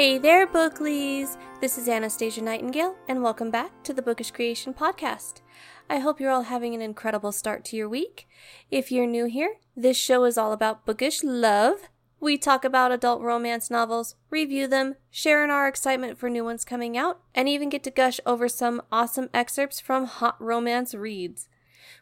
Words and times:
Hey 0.00 0.16
there, 0.16 0.46
Booklies! 0.46 1.36
This 1.60 1.76
is 1.76 1.86
Anastasia 1.86 2.40
Nightingale, 2.40 2.96
and 3.06 3.22
welcome 3.22 3.50
back 3.50 3.82
to 3.82 3.92
the 3.92 4.00
Bookish 4.00 4.30
Creation 4.30 4.72
Podcast. 4.72 5.42
I 5.90 5.98
hope 5.98 6.18
you're 6.18 6.30
all 6.30 6.44
having 6.44 6.74
an 6.74 6.80
incredible 6.80 7.32
start 7.32 7.66
to 7.66 7.76
your 7.76 7.86
week. 7.86 8.26
If 8.70 8.90
you're 8.90 9.06
new 9.06 9.26
here, 9.26 9.56
this 9.76 9.98
show 9.98 10.24
is 10.24 10.38
all 10.38 10.54
about 10.54 10.86
bookish 10.86 11.22
love. 11.22 11.90
We 12.18 12.38
talk 12.38 12.64
about 12.64 12.92
adult 12.92 13.20
romance 13.20 13.70
novels, 13.70 14.14
review 14.30 14.66
them, 14.66 14.94
share 15.10 15.44
in 15.44 15.50
our 15.50 15.68
excitement 15.68 16.16
for 16.16 16.30
new 16.30 16.44
ones 16.44 16.64
coming 16.64 16.96
out, 16.96 17.20
and 17.34 17.46
even 17.46 17.68
get 17.68 17.82
to 17.82 17.90
gush 17.90 18.20
over 18.24 18.48
some 18.48 18.80
awesome 18.90 19.28
excerpts 19.34 19.80
from 19.80 20.06
hot 20.06 20.40
romance 20.40 20.94
reads. 20.94 21.46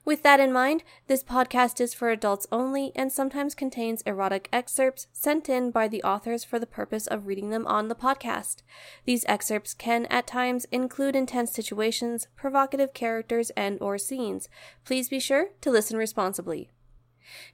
With 0.09 0.23
that 0.23 0.41
in 0.41 0.55
mind, 0.55 0.85
this 1.07 1.23
podcast 1.23 1.83
is 1.83 1.93
for 1.93 2.09
adults 2.09 2.47
only 2.51 2.93
and 2.97 3.13
sometimes 3.13 3.55
contains 3.55 4.01
erotic 4.07 4.49
excerpts 4.51 5.07
sent 5.13 5.51
in 5.51 5.71
by 5.71 5.87
the 5.87 6.03
authors 6.03 6.45
for 6.45 6.59
the 6.59 6.67
purpose 6.67 7.07
of 7.07 7.27
reading 7.27 7.51
them 7.51 7.67
on 7.67 7.89
the 7.89 7.95
podcast. 7.95 8.63
These 9.05 9.27
excerpts 9.29 9.75
can 9.75 10.07
at 10.07 10.27
times 10.27 10.65
include 10.73 11.15
intense 11.15 11.53
situations, 11.53 12.27
provocative 12.37 12.95
characters, 12.95 13.51
and 13.51 13.77
or 13.83 13.99
scenes. 13.99 14.49
Please 14.83 15.11
be 15.11 15.21
sure 15.21 15.51
to 15.61 15.71
listen 15.71 15.99
responsibly. 15.99 16.71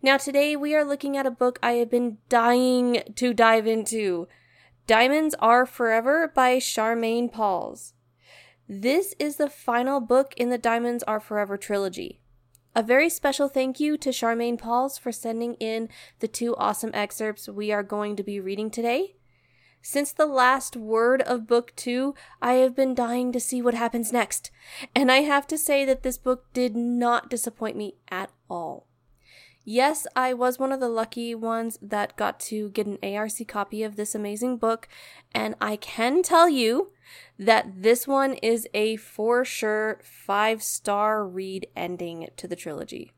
Now 0.00 0.16
today 0.16 0.54
we 0.54 0.76
are 0.76 0.84
looking 0.84 1.16
at 1.16 1.26
a 1.26 1.32
book 1.32 1.58
I 1.60 1.72
have 1.72 1.90
been 1.90 2.18
dying 2.28 3.02
to 3.16 3.34
dive 3.34 3.66
into. 3.66 4.28
Diamonds 4.86 5.34
Are 5.40 5.66
Forever 5.66 6.30
by 6.32 6.58
Charmaine 6.58 7.32
Pauls. 7.32 7.94
This 8.68 9.12
is 9.18 9.38
the 9.38 9.50
final 9.50 9.98
book 9.98 10.34
in 10.36 10.50
the 10.50 10.56
Diamonds 10.56 11.02
Are 11.02 11.18
Forever 11.18 11.56
trilogy. 11.56 12.20
A 12.76 12.82
very 12.82 13.08
special 13.08 13.48
thank 13.48 13.78
you 13.78 13.96
to 13.98 14.08
Charmaine 14.08 14.58
Pauls 14.58 14.98
for 14.98 15.12
sending 15.12 15.54
in 15.54 15.88
the 16.18 16.26
two 16.26 16.56
awesome 16.56 16.90
excerpts 16.92 17.48
we 17.48 17.70
are 17.70 17.84
going 17.84 18.16
to 18.16 18.24
be 18.24 18.40
reading 18.40 18.68
today. 18.68 19.14
Since 19.80 20.10
the 20.10 20.26
last 20.26 20.76
word 20.76 21.22
of 21.22 21.46
book 21.46 21.72
two, 21.76 22.16
I 22.42 22.54
have 22.54 22.74
been 22.74 22.92
dying 22.92 23.30
to 23.30 23.38
see 23.38 23.62
what 23.62 23.74
happens 23.74 24.12
next, 24.12 24.50
and 24.92 25.12
I 25.12 25.18
have 25.18 25.46
to 25.48 25.58
say 25.58 25.84
that 25.84 26.02
this 26.02 26.18
book 26.18 26.52
did 26.52 26.74
not 26.74 27.30
disappoint 27.30 27.76
me 27.76 27.94
at 28.10 28.32
all. 28.50 28.88
Yes, 29.66 30.06
I 30.14 30.34
was 30.34 30.58
one 30.58 30.72
of 30.72 30.80
the 30.80 30.90
lucky 30.90 31.34
ones 31.34 31.78
that 31.80 32.16
got 32.16 32.38
to 32.40 32.68
get 32.70 32.86
an 32.86 32.98
ARC 33.02 33.48
copy 33.48 33.82
of 33.82 33.96
this 33.96 34.14
amazing 34.14 34.58
book, 34.58 34.88
and 35.34 35.54
I 35.58 35.76
can 35.76 36.22
tell 36.22 36.50
you 36.50 36.92
that 37.38 37.82
this 37.82 38.06
one 38.06 38.34
is 38.34 38.68
a 38.74 38.96
for 38.96 39.42
sure 39.42 40.00
five 40.02 40.62
star 40.62 41.26
read 41.26 41.66
ending 41.74 42.28
to 42.36 42.46
the 42.46 42.56
trilogy. 42.56 43.12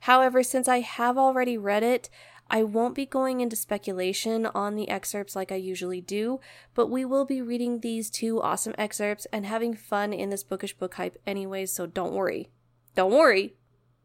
However, 0.00 0.42
since 0.42 0.66
I 0.66 0.80
have 0.80 1.18
already 1.18 1.58
read 1.58 1.82
it, 1.82 2.08
I 2.48 2.62
won't 2.62 2.94
be 2.94 3.06
going 3.06 3.42
into 3.42 3.54
speculation 3.54 4.46
on 4.46 4.74
the 4.74 4.88
excerpts 4.88 5.36
like 5.36 5.52
I 5.52 5.56
usually 5.56 6.00
do, 6.00 6.40
but 6.74 6.88
we 6.88 7.04
will 7.04 7.26
be 7.26 7.42
reading 7.42 7.80
these 7.80 8.10
two 8.10 8.40
awesome 8.40 8.74
excerpts 8.78 9.26
and 9.30 9.44
having 9.44 9.74
fun 9.74 10.14
in 10.14 10.30
this 10.30 10.42
bookish 10.42 10.76
book 10.76 10.94
hype 10.94 11.18
anyways, 11.26 11.70
so 11.70 11.86
don't 11.86 12.14
worry. 12.14 12.48
Don't 12.96 13.12
worry, 13.12 13.54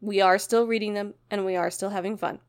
we 0.00 0.20
are 0.20 0.38
still 0.38 0.66
reading 0.66 0.94
them 0.94 1.14
and 1.30 1.44
we 1.44 1.56
are 1.56 1.70
still 1.70 1.90
having 1.90 2.16
fun. 2.16 2.40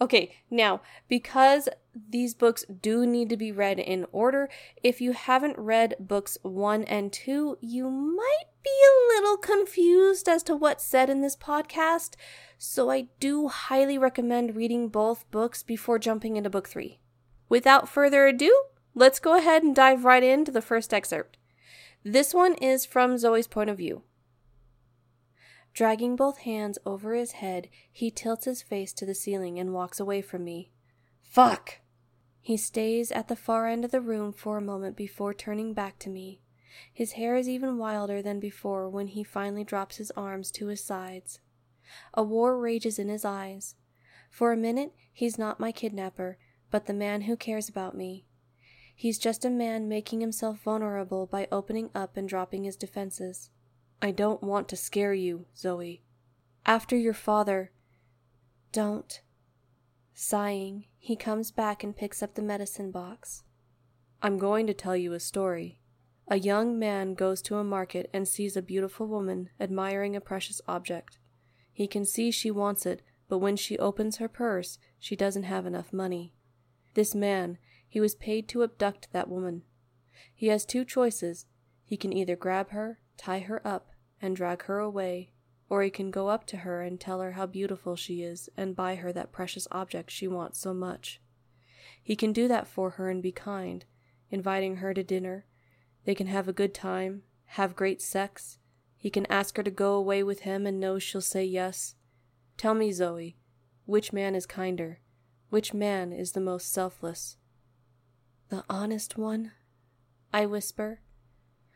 Okay, 0.00 0.34
now, 0.50 0.80
because 1.08 1.68
these 1.94 2.32
books 2.34 2.64
do 2.80 3.04
need 3.04 3.28
to 3.28 3.36
be 3.36 3.52
read 3.52 3.78
in 3.78 4.06
order, 4.12 4.48
if 4.82 5.00
you 5.00 5.12
haven't 5.12 5.58
read 5.58 5.94
books 6.00 6.38
1 6.42 6.84
and 6.84 7.12
2, 7.12 7.58
you 7.60 7.90
might 7.90 8.46
be 8.64 8.70
a 8.70 9.14
little 9.14 9.36
confused 9.36 10.26
as 10.26 10.42
to 10.44 10.56
what's 10.56 10.84
said 10.84 11.10
in 11.10 11.20
this 11.20 11.36
podcast, 11.36 12.14
so 12.56 12.90
I 12.90 13.08
do 13.18 13.48
highly 13.48 13.98
recommend 13.98 14.56
reading 14.56 14.88
both 14.88 15.30
books 15.30 15.62
before 15.62 15.98
jumping 15.98 16.38
into 16.38 16.48
book 16.48 16.68
3. 16.68 16.98
Without 17.50 17.86
further 17.86 18.26
ado, 18.26 18.64
let's 18.94 19.20
go 19.20 19.36
ahead 19.36 19.62
and 19.62 19.76
dive 19.76 20.06
right 20.06 20.22
into 20.22 20.50
the 20.50 20.62
first 20.62 20.94
excerpt. 20.94 21.36
This 22.02 22.32
one 22.32 22.54
is 22.54 22.86
from 22.86 23.18
Zoe's 23.18 23.46
point 23.46 23.68
of 23.68 23.76
view. 23.76 24.02
Dragging 25.72 26.16
both 26.16 26.38
hands 26.38 26.78
over 26.84 27.14
his 27.14 27.32
head, 27.32 27.68
he 27.92 28.10
tilts 28.10 28.44
his 28.44 28.62
face 28.62 28.92
to 28.94 29.06
the 29.06 29.14
ceiling 29.14 29.58
and 29.58 29.72
walks 29.72 30.00
away 30.00 30.20
from 30.20 30.44
me. 30.44 30.70
Fuck! 31.22 31.80
He 32.40 32.56
stays 32.56 33.12
at 33.12 33.28
the 33.28 33.36
far 33.36 33.66
end 33.66 33.84
of 33.84 33.90
the 33.90 34.00
room 34.00 34.32
for 34.32 34.56
a 34.56 34.62
moment 34.62 34.96
before 34.96 35.32
turning 35.32 35.72
back 35.74 35.98
to 36.00 36.10
me. 36.10 36.40
His 36.92 37.12
hair 37.12 37.36
is 37.36 37.48
even 37.48 37.78
wilder 37.78 38.22
than 38.22 38.40
before 38.40 38.88
when 38.88 39.08
he 39.08 39.22
finally 39.22 39.64
drops 39.64 39.96
his 39.96 40.10
arms 40.12 40.50
to 40.52 40.66
his 40.66 40.82
sides. 40.82 41.40
A 42.14 42.22
war 42.22 42.58
rages 42.58 42.98
in 42.98 43.08
his 43.08 43.24
eyes. 43.24 43.74
For 44.30 44.52
a 44.52 44.56
minute, 44.56 44.94
he's 45.12 45.38
not 45.38 45.60
my 45.60 45.72
kidnapper, 45.72 46.38
but 46.70 46.86
the 46.86 46.94
man 46.94 47.22
who 47.22 47.36
cares 47.36 47.68
about 47.68 47.96
me. 47.96 48.24
He's 48.94 49.18
just 49.18 49.44
a 49.44 49.50
man 49.50 49.88
making 49.88 50.20
himself 50.20 50.62
vulnerable 50.62 51.26
by 51.26 51.48
opening 51.50 51.90
up 51.94 52.16
and 52.16 52.28
dropping 52.28 52.64
his 52.64 52.76
defenses. 52.76 53.50
I 54.02 54.12
don't 54.12 54.42
want 54.42 54.68
to 54.68 54.76
scare 54.76 55.12
you, 55.12 55.46
Zoe. 55.56 56.02
After 56.64 56.96
your 56.96 57.14
father. 57.14 57.72
Don't. 58.72 59.20
Sighing, 60.14 60.86
he 60.98 61.16
comes 61.16 61.50
back 61.50 61.84
and 61.84 61.96
picks 61.96 62.22
up 62.22 62.34
the 62.34 62.42
medicine 62.42 62.90
box. 62.90 63.42
I'm 64.22 64.38
going 64.38 64.66
to 64.66 64.74
tell 64.74 64.96
you 64.96 65.12
a 65.12 65.20
story. 65.20 65.80
A 66.28 66.38
young 66.38 66.78
man 66.78 67.14
goes 67.14 67.42
to 67.42 67.56
a 67.56 67.64
market 67.64 68.08
and 68.12 68.26
sees 68.28 68.56
a 68.56 68.62
beautiful 68.62 69.06
woman 69.06 69.50
admiring 69.58 70.14
a 70.14 70.20
precious 70.20 70.60
object. 70.68 71.18
He 71.72 71.86
can 71.86 72.04
see 72.04 72.30
she 72.30 72.50
wants 72.50 72.86
it, 72.86 73.02
but 73.28 73.38
when 73.38 73.56
she 73.56 73.78
opens 73.78 74.16
her 74.16 74.28
purse, 74.28 74.78
she 74.98 75.16
doesn't 75.16 75.44
have 75.44 75.66
enough 75.66 75.92
money. 75.92 76.34
This 76.94 77.14
man, 77.14 77.58
he 77.88 78.00
was 78.00 78.14
paid 78.14 78.48
to 78.48 78.62
abduct 78.62 79.08
that 79.12 79.28
woman. 79.28 79.62
He 80.34 80.48
has 80.48 80.64
two 80.64 80.84
choices. 80.84 81.46
He 81.84 81.96
can 81.96 82.12
either 82.12 82.36
grab 82.36 82.70
her 82.70 83.00
tie 83.20 83.40
her 83.40 83.66
up, 83.66 83.89
and 84.20 84.36
drag 84.36 84.64
her 84.64 84.78
away, 84.78 85.32
or 85.68 85.82
he 85.82 85.90
can 85.90 86.10
go 86.10 86.28
up 86.28 86.46
to 86.46 86.58
her 86.58 86.82
and 86.82 87.00
tell 87.00 87.20
her 87.20 87.32
how 87.32 87.46
beautiful 87.46 87.96
she 87.96 88.22
is 88.22 88.48
and 88.56 88.76
buy 88.76 88.96
her 88.96 89.12
that 89.12 89.32
precious 89.32 89.66
object 89.70 90.10
she 90.10 90.28
wants 90.28 90.58
so 90.58 90.74
much. 90.74 91.20
He 92.02 92.16
can 92.16 92.32
do 92.32 92.48
that 92.48 92.66
for 92.66 92.90
her 92.90 93.08
and 93.08 93.22
be 93.22 93.32
kind, 93.32 93.84
inviting 94.30 94.76
her 94.76 94.92
to 94.94 95.02
dinner. 95.02 95.46
They 96.04 96.14
can 96.14 96.26
have 96.26 96.48
a 96.48 96.52
good 96.52 96.74
time, 96.74 97.22
have 97.46 97.76
great 97.76 98.02
sex. 98.02 98.58
He 98.96 99.10
can 99.10 99.26
ask 99.26 99.56
her 99.56 99.62
to 99.62 99.70
go 99.70 99.94
away 99.94 100.22
with 100.22 100.40
him 100.40 100.66
and 100.66 100.80
know 100.80 100.98
she'll 100.98 101.20
say 101.20 101.44
yes. 101.44 101.94
Tell 102.56 102.74
me, 102.74 102.92
Zoe, 102.92 103.36
which 103.86 104.12
man 104.12 104.34
is 104.34 104.46
kinder? 104.46 105.00
Which 105.48 105.72
man 105.74 106.12
is 106.12 106.32
the 106.32 106.40
most 106.40 106.72
selfless? 106.72 107.36
The 108.50 108.64
honest 108.68 109.16
one? 109.16 109.52
I 110.32 110.46
whisper, 110.46 111.00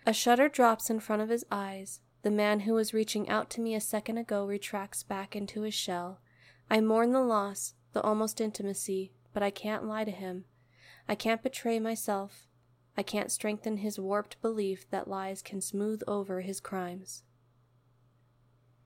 a 0.06 0.12
shudder 0.12 0.48
drops 0.48 0.90
in 0.90 1.00
front 1.00 1.22
of 1.22 1.28
his 1.28 1.44
eyes. 1.50 2.00
The 2.24 2.30
man 2.30 2.60
who 2.60 2.72
was 2.72 2.94
reaching 2.94 3.28
out 3.28 3.50
to 3.50 3.60
me 3.60 3.74
a 3.74 3.80
second 3.82 4.16
ago 4.16 4.46
retracts 4.46 5.02
back 5.02 5.36
into 5.36 5.60
his 5.60 5.74
shell. 5.74 6.22
I 6.70 6.80
mourn 6.80 7.12
the 7.12 7.20
loss, 7.20 7.74
the 7.92 8.00
almost 8.00 8.40
intimacy, 8.40 9.12
but 9.34 9.42
I 9.42 9.50
can't 9.50 9.84
lie 9.84 10.04
to 10.04 10.10
him. 10.10 10.46
I 11.06 11.16
can't 11.16 11.42
betray 11.42 11.78
myself. 11.78 12.48
I 12.96 13.02
can't 13.02 13.30
strengthen 13.30 13.76
his 13.76 14.00
warped 14.00 14.40
belief 14.40 14.88
that 14.88 15.06
lies 15.06 15.42
can 15.42 15.60
smooth 15.60 16.00
over 16.08 16.40
his 16.40 16.60
crimes. 16.60 17.24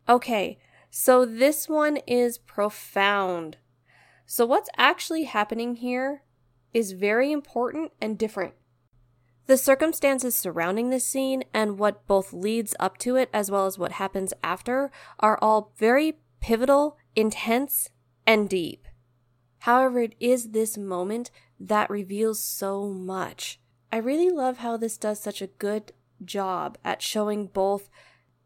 Okay, 0.08 0.58
so 0.90 1.24
this 1.24 1.68
one 1.68 1.98
is 2.08 2.38
profound. 2.38 3.58
So, 4.26 4.46
what's 4.46 4.70
actually 4.76 5.24
happening 5.24 5.76
here 5.76 6.24
is 6.74 6.90
very 6.90 7.30
important 7.30 7.92
and 8.00 8.18
different. 8.18 8.54
The 9.48 9.56
circumstances 9.56 10.34
surrounding 10.34 10.90
this 10.90 11.06
scene 11.06 11.42
and 11.54 11.78
what 11.78 12.06
both 12.06 12.34
leads 12.34 12.76
up 12.78 12.98
to 12.98 13.16
it 13.16 13.30
as 13.32 13.50
well 13.50 13.64
as 13.64 13.78
what 13.78 13.92
happens 13.92 14.34
after 14.44 14.90
are 15.20 15.38
all 15.40 15.72
very 15.78 16.18
pivotal, 16.38 16.98
intense, 17.16 17.88
and 18.26 18.46
deep. 18.46 18.86
However, 19.60 20.00
it 20.00 20.14
is 20.20 20.50
this 20.50 20.76
moment 20.76 21.30
that 21.58 21.88
reveals 21.88 22.44
so 22.44 22.88
much. 22.88 23.58
I 23.90 23.96
really 23.96 24.28
love 24.28 24.58
how 24.58 24.76
this 24.76 24.98
does 24.98 25.18
such 25.18 25.40
a 25.40 25.46
good 25.46 25.92
job 26.22 26.76
at 26.84 27.00
showing 27.00 27.46
both, 27.46 27.88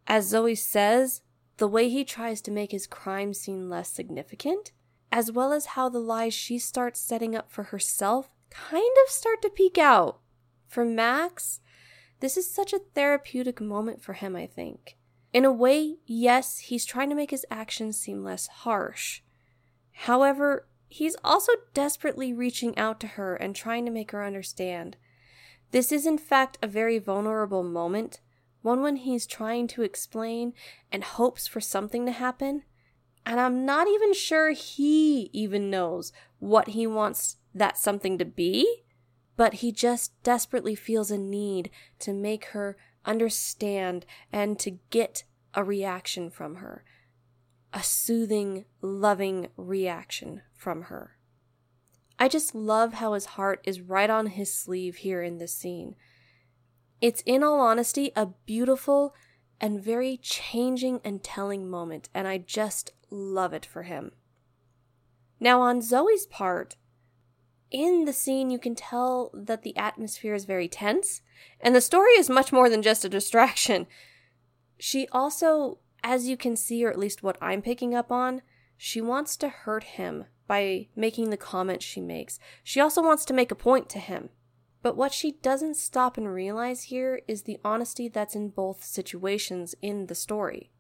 as 0.07 0.29
Zoe 0.29 0.55
says, 0.55 1.21
the 1.57 1.67
way 1.67 1.89
he 1.89 2.05
tries 2.05 2.41
to 2.43 2.53
make 2.53 2.71
his 2.71 2.87
crime 2.87 3.35
seem 3.35 3.69
less 3.69 3.91
significant, 3.91 4.71
as 5.11 5.33
well 5.33 5.53
as 5.53 5.67
how 5.67 5.89
the 5.89 5.99
lies 5.99 6.33
she 6.33 6.61
starts 6.61 7.01
setting 7.01 7.35
up 7.35 7.51
for 7.51 7.65
herself 7.65 8.31
kind 8.51 8.97
of 9.05 9.11
start 9.11 9.43
to 9.43 9.51
peek 9.51 9.79
out. 9.79 10.22
For 10.73 10.87
Max, 10.87 11.61
this 12.21 12.39
is 12.39 12.51
such 12.51 12.73
a 12.73 12.81
therapeutic 12.95 13.61
moment 13.61 14.01
for 14.01 14.15
him, 14.15 14.35
I 14.35 14.47
think. 14.47 14.97
In 15.35 15.45
a 15.45 15.53
way, 15.53 15.99
yes, 16.07 16.61
he's 16.61 16.87
trying 16.87 17.11
to 17.11 17.15
make 17.15 17.31
his 17.31 17.45
actions 17.51 17.99
seem 17.99 18.25
less 18.25 18.47
harsh. 18.47 19.21
However, 19.91 20.67
he's 20.89 21.15
also 21.23 21.53
desperately 21.75 22.33
reaching 22.33 22.79
out 22.79 23.01
to 23.01 23.07
her 23.07 23.37
and 23.37 23.55
trying 23.55 23.85
to 23.85 23.91
make 23.91 24.13
her 24.13 24.25
understand. 24.25 24.97
This 25.73 25.93
is, 25.93 26.07
in 26.07 26.17
fact, 26.17 26.57
a 26.63 26.67
very 26.67 26.99
vulnerable 26.99 27.63
moment, 27.63 28.21
one 28.63 28.81
when 28.81 28.97
he's 28.97 29.27
trying 29.27 29.67
to 29.69 29.83
explain 29.83 30.55
and 30.91 31.05
hopes 31.05 31.47
for 31.47 31.61
something 31.61 32.07
to 32.07 32.13
happen. 32.13 32.63
And 33.27 33.39
I'm 33.39 33.67
not 33.67 33.89
even 33.89 34.15
sure 34.15 34.53
he 34.53 35.29
even 35.35 35.69
knows 35.69 36.15
what 36.39 36.69
he 36.69 36.87
wants 36.87 37.37
that 37.55 37.77
something 37.77 38.17
to 38.17 38.25
be 38.25 38.85
but 39.37 39.55
he 39.55 39.73
just 39.73 40.13
desperately 40.23 40.75
feels 40.75 41.11
a 41.11 41.19
need 41.19 41.71
to 42.01 42.13
make 42.13 42.47
her 42.47 42.77
understand 43.05 44.07
and 44.33 44.59
to 44.59 44.79
get 44.91 45.25
a 45.55 45.65
reaction 45.65 46.31
from 46.31 46.57
her. 46.57 46.85
A 47.73 47.83
soothing, 47.83 48.67
loving 48.81 49.49
reaction 49.57 50.43
from 50.55 50.83
her. 50.83 51.17
I 52.19 52.29
just 52.29 52.55
love 52.55 52.95
how 52.95 53.15
his 53.15 53.27
heart 53.27 53.61
is 53.65 53.81
right 53.81 54.11
on 54.11 54.27
his 54.27 54.55
sleeve 54.55 54.97
here 54.97 55.23
in 55.23 55.39
this 55.39 55.55
scene. 55.55 55.97
It's, 57.01 57.23
in 57.27 57.43
all 57.43 57.59
honesty, 57.61 58.13
a 58.15 58.27
beautiful 58.47 59.15
and 59.61 59.83
very 59.83 60.17
changing 60.19 61.01
and 61.05 61.23
telling 61.23 61.69
moment, 61.69 62.09
and 62.15 62.29
I 62.29 62.39
just 62.39 62.93
love 63.11 63.53
it 63.53 63.67
for 63.67 63.85
him. 63.85 64.13
Now, 65.41 65.63
on 65.63 65.83
Zoe's 65.83 66.27
part, 66.27 66.77
in 67.73 68.05
the 68.05 68.13
scene, 68.13 68.51
you 68.51 68.59
can 68.59 68.75
tell 68.75 69.31
that 69.35 69.63
the 69.63 69.77
atmosphere 69.77 70.35
is 70.35 70.45
very 70.45 70.69
tense, 70.69 71.23
and 71.61 71.75
the 71.75 71.81
story 71.81 72.13
is 72.13 72.31
much 72.31 72.53
more 72.53 72.69
than 72.69 72.83
just 72.83 73.05
a 73.05 73.09
distraction. 73.09 73.87
She 74.79 75.09
also, 75.11 75.79
as 76.05 76.29
you 76.29 76.37
can 76.37 76.57
see, 76.57 76.85
or 76.85 76.91
at 76.91 76.99
least 76.99 77.23
what 77.23 77.39
I'm 77.41 77.63
picking 77.63 77.95
up 77.95 78.13
on, 78.13 78.43
she 78.77 79.01
wants 79.01 79.37
to 79.39 79.49
hurt 79.49 79.85
him 79.85 80.27
by 80.47 80.89
making 80.95 81.31
the 81.31 81.37
comments 81.37 81.85
she 81.85 82.01
makes. 82.01 82.39
She 82.63 82.81
also 82.81 83.03
wants 83.03 83.25
to 83.25 83.35
make 83.35 83.51
a 83.51 83.57
point 83.57 83.89
to 83.91 83.99
him. 83.99 84.29
But 84.83 84.97
what 84.97 85.13
she 85.13 85.33
doesn't 85.41 85.77
stop 85.77 86.19
and 86.19 86.33
realize 86.33 86.85
here 86.85 87.21
is 87.29 87.43
the 87.43 87.59
honesty 87.65 88.09
that's 88.09 88.35
in 88.35 88.49
both 88.49 88.85
situations 88.85 89.75
in 89.81 90.07
the 90.07 90.15
story. 90.15 90.73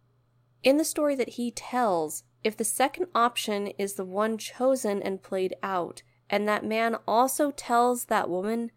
In 0.62 0.76
the 0.76 0.84
story 0.84 1.14
that 1.14 1.30
he 1.30 1.50
tells, 1.52 2.24
if 2.42 2.56
the 2.56 2.64
second 2.64 3.06
option 3.14 3.68
is 3.78 3.94
the 3.94 4.04
one 4.04 4.36
chosen 4.36 5.00
and 5.00 5.22
played 5.22 5.54
out, 5.62 6.02
and 6.32 6.49
that 6.49 6.64
man 6.64 6.96
also 7.06 7.50
tells 7.50 8.06
that 8.06 8.31
woman 8.31 8.70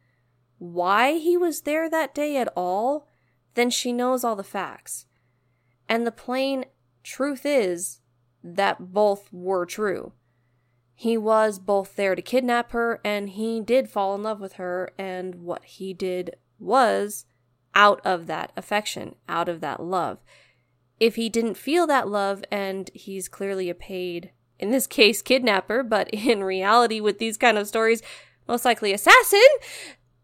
why 0.58 1.14
he 1.18 1.38
was 1.38 1.62
there 1.62 1.90
that 1.90 2.14
day 2.14 2.36
at 2.36 2.52
all, 2.56 3.08
then 3.54 3.70
she 3.70 3.94
knows 3.94 4.26
all 4.26 4.36
the 4.36 4.44
facts. 4.44 5.06
And 5.88 6.06
the 6.06 6.12
plain 6.12 6.66
truth 7.02 7.46
is 7.46 8.02
that 8.44 8.94
both 8.94 9.32
were 9.32 9.66
true. 9.66 10.12
He 10.94 11.18
was 11.18 11.58
both 11.58 11.96
there 11.96 12.14
to 12.14 12.22
kidnap 12.22 12.72
her 12.74 13.00
and 13.06 13.30
he 13.30 13.62
did 13.62 13.90
fall 13.90 14.16
in 14.16 14.24
love 14.24 14.42
with 14.42 14.54
her, 14.54 14.92
and 14.98 15.36
what 15.36 15.64
he 15.64 15.94
did 15.94 16.36
was 16.60 17.26
out 17.74 18.02
of 18.06 18.28
that 18.28 18.52
affection, 18.58 19.16
out 19.30 19.48
of 19.48 19.62
that 19.62 19.82
love. 19.82 20.20
If 21.00 21.16
he 21.16 21.30
didn't 21.30 21.56
feel 21.56 21.88
that 21.88 22.10
love 22.10 22.44
and 22.52 22.90
he's 22.94 23.30
clearly 23.30 23.70
a 23.70 23.76
paid 23.76 24.32
in 24.60 24.72
this 24.72 24.88
case, 24.88 25.22
kidnapper, 25.22 25.84
but 25.84 26.10
in 26.14 26.44
reality, 26.44 27.00
with 27.00 27.20
these 27.20 27.38
kind 27.38 27.58
of 27.58 27.68
stories, 27.68 28.02
most 28.48 28.66
likely 28.66 28.94
assassin, 28.94 29.40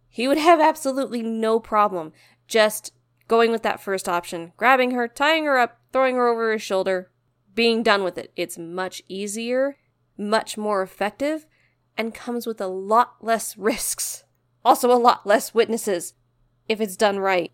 he 0.07 0.27
would 0.27 0.37
have 0.37 0.59
absolutely 0.59 1.23
no 1.23 1.59
problem 1.59 2.13
just 2.47 2.93
going 3.27 3.51
with 3.51 3.63
that 3.63 3.81
first 3.81 4.09
option, 4.09 4.51
grabbing 4.57 4.91
her, 4.91 5.07
tying 5.07 5.45
her 5.45 5.57
up, 5.57 5.79
throwing 5.93 6.15
her 6.15 6.27
over 6.27 6.51
his 6.51 6.61
shoulder, 6.61 7.09
being 7.55 7.81
done 7.81 8.03
with 8.03 8.17
it. 8.17 8.31
It's 8.35 8.57
much 8.57 9.01
easier, 9.07 9.77
much 10.17 10.57
more 10.57 10.81
effective, 10.81 11.45
and 11.97 12.13
comes 12.13 12.45
with 12.45 12.59
a 12.59 12.67
lot 12.67 13.15
less 13.21 13.57
risks. 13.57 14.25
Also, 14.63 14.91
a 14.91 14.99
lot 14.99 15.25
less 15.25 15.53
witnesses 15.53 16.13
if 16.67 16.79
it's 16.79 16.95
done 16.95 17.19
right. 17.19 17.51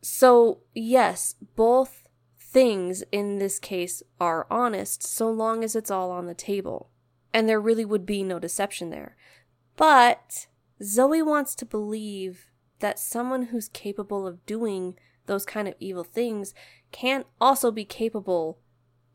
So, 0.00 0.60
yes, 0.74 1.34
both 1.56 2.07
things 2.50 3.02
in 3.12 3.38
this 3.38 3.58
case 3.58 4.02
are 4.20 4.46
honest 4.50 5.02
so 5.02 5.30
long 5.30 5.62
as 5.62 5.76
it's 5.76 5.90
all 5.90 6.10
on 6.10 6.26
the 6.26 6.34
table. 6.34 6.90
And 7.32 7.48
there 7.48 7.60
really 7.60 7.84
would 7.84 8.06
be 8.06 8.22
no 8.22 8.38
deception 8.38 8.90
there. 8.90 9.16
But 9.76 10.46
Zoe 10.82 11.22
wants 11.22 11.54
to 11.56 11.66
believe 11.66 12.46
that 12.80 12.98
someone 12.98 13.44
who's 13.44 13.68
capable 13.68 14.26
of 14.26 14.44
doing 14.46 14.96
those 15.26 15.44
kind 15.44 15.68
of 15.68 15.74
evil 15.78 16.04
things 16.04 16.54
can 16.90 17.24
also 17.40 17.70
be 17.70 17.84
capable 17.84 18.58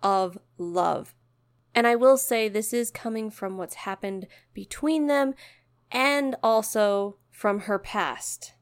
of 0.04 0.38
love. 0.58 1.16
And 1.74 1.88
I 1.88 1.96
will 1.96 2.18
say 2.18 2.48
this 2.48 2.72
is 2.72 2.92
coming 2.92 3.32
from 3.32 3.58
what's 3.58 3.74
happened 3.74 4.28
between 4.54 5.08
them 5.08 5.34
and 5.92 6.36
also 6.44 7.18
from 7.32 7.62
her 7.62 7.80
past. 7.80 8.54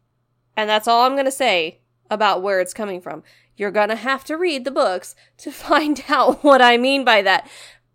And 0.56 0.70
that's 0.70 0.88
all 0.88 1.02
I'm 1.02 1.14
going 1.14 1.26
to 1.26 1.32
say 1.32 1.81
about 2.12 2.44
where 2.44 2.60
it's 2.60 2.74
coming 2.74 3.02
from. 3.02 3.24
You're 3.56 3.72
gonna 3.72 3.96
have 3.96 4.24
to 4.26 4.38
read 4.38 4.66
the 4.66 4.72
books 4.72 5.16
to 5.38 5.52
find 5.52 6.04
out 6.10 6.44
what 6.44 6.62
I 6.62 6.78
mean 6.78 7.04
by 7.04 7.24
that. 7.24 7.50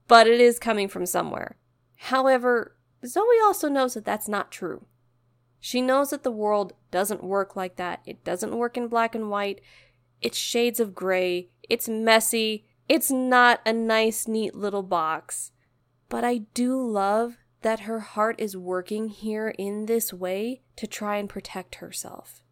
But 0.08 0.26
it 0.26 0.40
is 0.40 0.58
coming 0.58 0.88
from 0.88 1.06
somewhere. 1.06 1.56
However, 1.96 2.76
Zoe 3.04 3.40
also 3.44 3.68
knows 3.68 3.94
that 3.94 4.04
that's 4.04 4.28
not 4.28 4.50
true. 4.50 4.86
She 5.60 5.82
knows 5.82 6.10
that 6.10 6.22
the 6.22 6.30
world 6.30 6.72
doesn't 6.90 7.24
work 7.24 7.56
like 7.56 7.76
that. 7.76 8.00
It 8.06 8.24
doesn't 8.24 8.56
work 8.56 8.76
in 8.76 8.88
black 8.88 9.14
and 9.14 9.30
white. 9.30 9.60
It's 10.20 10.38
shades 10.38 10.80
of 10.80 10.94
gray. 10.94 11.50
It's 11.68 11.88
messy. 11.88 12.66
It's 12.88 13.10
not 13.10 13.60
a 13.66 13.72
nice, 13.72 14.28
neat 14.28 14.54
little 14.54 14.84
box. 14.84 15.50
But 16.08 16.22
I 16.22 16.38
do 16.54 16.80
love 16.80 17.36
that 17.62 17.80
her 17.80 18.00
heart 18.00 18.36
is 18.38 18.56
working 18.56 19.08
here 19.08 19.48
in 19.58 19.86
this 19.86 20.12
way 20.12 20.62
to 20.76 20.86
try 20.86 21.16
and 21.16 21.28
protect 21.28 21.76
herself. 21.76 22.44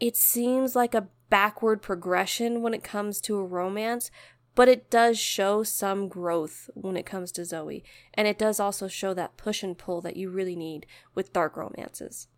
It 0.00 0.16
seems 0.16 0.76
like 0.76 0.94
a 0.94 1.08
backward 1.28 1.82
progression 1.82 2.62
when 2.62 2.74
it 2.74 2.84
comes 2.84 3.20
to 3.22 3.36
a 3.36 3.44
romance, 3.44 4.10
but 4.54 4.68
it 4.68 4.90
does 4.90 5.18
show 5.18 5.62
some 5.62 6.08
growth 6.08 6.70
when 6.74 6.96
it 6.96 7.06
comes 7.06 7.30
to 7.32 7.44
Zoe. 7.44 7.84
And 8.14 8.26
it 8.26 8.38
does 8.38 8.58
also 8.58 8.88
show 8.88 9.14
that 9.14 9.36
push 9.36 9.62
and 9.62 9.76
pull 9.76 10.00
that 10.00 10.16
you 10.16 10.30
really 10.30 10.56
need 10.56 10.86
with 11.14 11.32
dark 11.32 11.56
romances. 11.56 12.28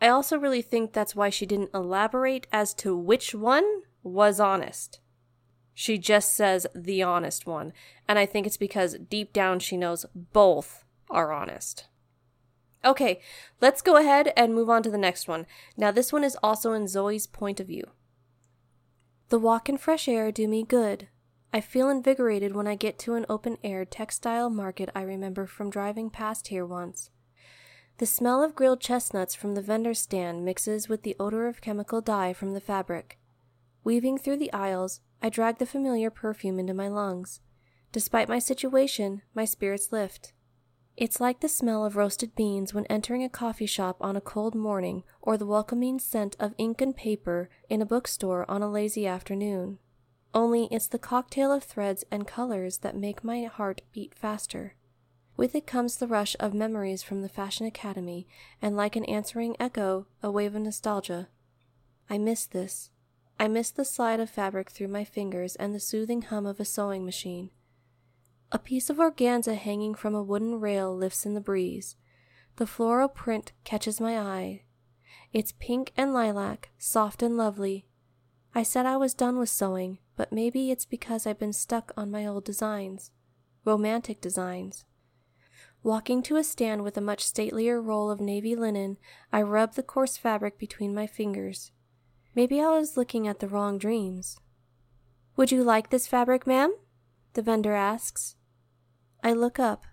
I 0.00 0.08
also 0.08 0.38
really 0.38 0.62
think 0.62 0.92
that's 0.92 1.16
why 1.16 1.28
she 1.28 1.44
didn't 1.44 1.74
elaborate 1.74 2.46
as 2.52 2.72
to 2.74 2.96
which 2.96 3.34
one 3.34 3.82
was 4.02 4.38
honest. 4.38 5.00
She 5.74 5.98
just 5.98 6.34
says 6.34 6.66
the 6.74 7.02
honest 7.02 7.46
one. 7.46 7.72
And 8.08 8.18
I 8.18 8.26
think 8.26 8.46
it's 8.46 8.56
because 8.56 8.96
deep 9.08 9.32
down 9.32 9.58
she 9.58 9.76
knows 9.76 10.06
both 10.14 10.84
are 11.10 11.32
honest. 11.32 11.88
Okay, 12.88 13.20
let's 13.60 13.82
go 13.82 13.96
ahead 13.96 14.32
and 14.34 14.54
move 14.54 14.70
on 14.70 14.82
to 14.82 14.90
the 14.90 14.96
next 14.96 15.28
one. 15.28 15.44
Now, 15.76 15.90
this 15.90 16.10
one 16.10 16.24
is 16.24 16.38
also 16.42 16.72
in 16.72 16.88
Zoe's 16.88 17.26
point 17.26 17.60
of 17.60 17.66
view. 17.66 17.84
The 19.28 19.38
walk 19.38 19.68
and 19.68 19.78
fresh 19.78 20.08
air 20.08 20.32
do 20.32 20.48
me 20.48 20.62
good. 20.62 21.08
I 21.52 21.60
feel 21.60 21.90
invigorated 21.90 22.54
when 22.54 22.66
I 22.66 22.76
get 22.76 22.98
to 23.00 23.12
an 23.12 23.26
open 23.28 23.58
air 23.62 23.84
textile 23.84 24.48
market 24.48 24.88
I 24.94 25.02
remember 25.02 25.44
from 25.44 25.68
driving 25.68 26.08
past 26.08 26.48
here 26.48 26.64
once. 26.64 27.10
The 27.98 28.06
smell 28.06 28.42
of 28.42 28.54
grilled 28.54 28.80
chestnuts 28.80 29.34
from 29.34 29.54
the 29.54 29.60
vendor 29.60 29.92
stand 29.92 30.46
mixes 30.46 30.88
with 30.88 31.02
the 31.02 31.16
odor 31.20 31.46
of 31.46 31.60
chemical 31.60 32.00
dye 32.00 32.32
from 32.32 32.54
the 32.54 32.60
fabric. 32.60 33.18
Weaving 33.84 34.16
through 34.16 34.38
the 34.38 34.52
aisles, 34.54 35.00
I 35.20 35.28
drag 35.28 35.58
the 35.58 35.66
familiar 35.66 36.08
perfume 36.08 36.58
into 36.58 36.72
my 36.72 36.88
lungs. 36.88 37.40
Despite 37.92 38.30
my 38.30 38.38
situation, 38.38 39.20
my 39.34 39.44
spirits 39.44 39.92
lift. 39.92 40.32
It's 41.00 41.20
like 41.20 41.38
the 41.38 41.48
smell 41.48 41.84
of 41.84 41.94
roasted 41.94 42.34
beans 42.34 42.74
when 42.74 42.84
entering 42.86 43.22
a 43.22 43.28
coffee 43.28 43.66
shop 43.66 43.98
on 44.00 44.16
a 44.16 44.20
cold 44.20 44.56
morning, 44.56 45.04
or 45.22 45.38
the 45.38 45.46
welcoming 45.46 46.00
scent 46.00 46.34
of 46.40 46.56
ink 46.58 46.80
and 46.80 46.94
paper 46.94 47.48
in 47.68 47.80
a 47.80 47.86
bookstore 47.86 48.44
on 48.50 48.62
a 48.62 48.68
lazy 48.68 49.06
afternoon. 49.06 49.78
Only 50.34 50.66
it's 50.72 50.88
the 50.88 50.98
cocktail 50.98 51.52
of 51.52 51.62
threads 51.62 52.02
and 52.10 52.26
colors 52.26 52.78
that 52.78 52.96
make 52.96 53.22
my 53.22 53.44
heart 53.44 53.82
beat 53.92 54.12
faster. 54.12 54.74
With 55.36 55.54
it 55.54 55.68
comes 55.68 55.98
the 55.98 56.08
rush 56.08 56.34
of 56.40 56.52
memories 56.52 57.04
from 57.04 57.22
the 57.22 57.28
Fashion 57.28 57.64
Academy, 57.64 58.26
and 58.60 58.76
like 58.76 58.96
an 58.96 59.04
answering 59.04 59.54
echo, 59.60 60.08
a 60.20 60.32
wave 60.32 60.56
of 60.56 60.62
nostalgia. 60.62 61.28
I 62.10 62.18
miss 62.18 62.44
this. 62.44 62.90
I 63.38 63.46
miss 63.46 63.70
the 63.70 63.84
slide 63.84 64.18
of 64.18 64.30
fabric 64.30 64.68
through 64.68 64.88
my 64.88 65.04
fingers 65.04 65.54
and 65.54 65.72
the 65.72 65.78
soothing 65.78 66.22
hum 66.22 66.44
of 66.44 66.58
a 66.58 66.64
sewing 66.64 67.04
machine. 67.04 67.50
A 68.50 68.58
piece 68.58 68.88
of 68.88 68.96
organza 68.96 69.56
hanging 69.56 69.94
from 69.94 70.14
a 70.14 70.22
wooden 70.22 70.58
rail 70.58 70.96
lifts 70.96 71.26
in 71.26 71.34
the 71.34 71.40
breeze. 71.40 71.96
The 72.56 72.66
floral 72.66 73.08
print 73.08 73.52
catches 73.62 74.00
my 74.00 74.18
eye. 74.18 74.62
It's 75.34 75.52
pink 75.58 75.92
and 75.98 76.14
lilac, 76.14 76.70
soft 76.78 77.22
and 77.22 77.36
lovely. 77.36 77.86
I 78.54 78.62
said 78.62 78.86
I 78.86 78.96
was 78.96 79.12
done 79.12 79.38
with 79.38 79.50
sewing, 79.50 79.98
but 80.16 80.32
maybe 80.32 80.70
it's 80.70 80.86
because 80.86 81.26
I've 81.26 81.38
been 81.38 81.52
stuck 81.52 81.92
on 81.94 82.10
my 82.10 82.26
old 82.26 82.46
designs. 82.46 83.10
Romantic 83.66 84.22
designs. 84.22 84.86
Walking 85.82 86.22
to 86.22 86.36
a 86.36 86.42
stand 86.42 86.82
with 86.82 86.96
a 86.96 87.02
much 87.02 87.22
statelier 87.22 87.84
roll 87.84 88.10
of 88.10 88.18
navy 88.18 88.56
linen, 88.56 88.96
I 89.30 89.42
rub 89.42 89.74
the 89.74 89.82
coarse 89.82 90.16
fabric 90.16 90.58
between 90.58 90.94
my 90.94 91.06
fingers. 91.06 91.70
Maybe 92.34 92.60
I 92.60 92.70
was 92.70 92.96
looking 92.96 93.28
at 93.28 93.40
the 93.40 93.48
wrong 93.48 93.76
dreams. 93.76 94.38
Would 95.36 95.52
you 95.52 95.62
like 95.62 95.90
this 95.90 96.06
fabric, 96.06 96.46
ma'am? 96.46 96.74
The 97.34 97.42
vendor 97.42 97.74
asks. 97.74 98.36
I 99.22 99.32
look 99.32 99.58
up. 99.58 99.84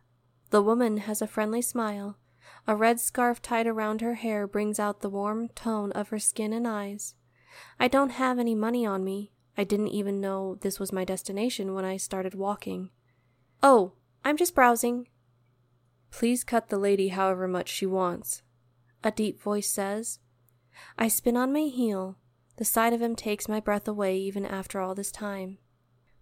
The 0.51 0.61
woman 0.61 0.97
has 0.97 1.21
a 1.21 1.27
friendly 1.27 1.61
smile. 1.61 2.17
A 2.67 2.75
red 2.75 2.99
scarf 2.99 3.41
tied 3.41 3.67
around 3.67 4.01
her 4.01 4.15
hair 4.15 4.47
brings 4.47 4.79
out 4.79 5.01
the 5.01 5.09
warm 5.09 5.49
tone 5.49 5.91
of 5.93 6.09
her 6.09 6.19
skin 6.19 6.53
and 6.53 6.67
eyes. 6.67 7.15
I 7.79 7.87
don't 7.87 8.11
have 8.11 8.39
any 8.39 8.55
money 8.55 8.85
on 8.85 9.03
me. 9.03 9.31
I 9.57 9.63
didn't 9.63 9.89
even 9.89 10.19
know 10.19 10.55
this 10.55 10.79
was 10.79 10.91
my 10.91 11.05
destination 11.05 11.73
when 11.73 11.85
I 11.85 11.97
started 11.97 12.35
walking. 12.35 12.89
Oh, 13.63 13.93
I'm 14.23 14.37
just 14.37 14.55
browsing. 14.55 15.07
Please 16.11 16.43
cut 16.43 16.69
the 16.69 16.77
lady 16.77 17.09
however 17.09 17.47
much 17.47 17.69
she 17.69 17.85
wants. 17.85 18.41
a 19.03 19.11
deep 19.11 19.39
voice 19.41 19.69
says. 19.69 20.19
I 20.97 21.07
spin 21.07 21.37
on 21.37 21.53
my 21.53 21.61
heel. 21.61 22.17
The 22.57 22.65
sight 22.65 22.93
of 22.93 23.01
him 23.01 23.15
takes 23.15 23.47
my 23.47 23.59
breath 23.59 23.87
away 23.87 24.17
even 24.17 24.45
after 24.45 24.79
all 24.79 24.95
this 24.95 25.11
time. 25.11 25.59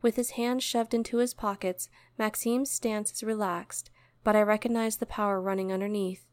With 0.04 0.18
his 0.18 0.32
hands 0.32 0.64
shoved 0.64 0.94
into 0.94 1.18
his 1.18 1.34
pockets, 1.34 1.90
Maxime's 2.20 2.70
stance 2.70 3.14
is 3.14 3.24
relaxed, 3.24 3.90
but 4.24 4.36
I 4.36 4.42
recognize 4.42 4.98
the 4.98 5.06
power 5.06 5.42
running 5.42 5.72
underneath. 5.72 6.28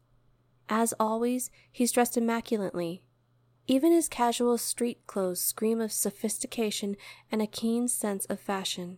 As 0.67 0.93
always, 0.99 1.49
he's 1.71 1.93
dressed 1.93 2.17
immaculately. 2.17 3.01
Even 3.67 3.93
his 3.93 4.09
casual 4.09 4.57
street 4.57 5.07
clothes 5.07 5.41
scream 5.41 5.79
of 5.79 5.93
sophistication 5.93 6.97
and 7.31 7.41
a 7.41 7.47
keen 7.47 7.87
sense 7.87 8.25
of 8.25 8.41
fashion. 8.41 8.97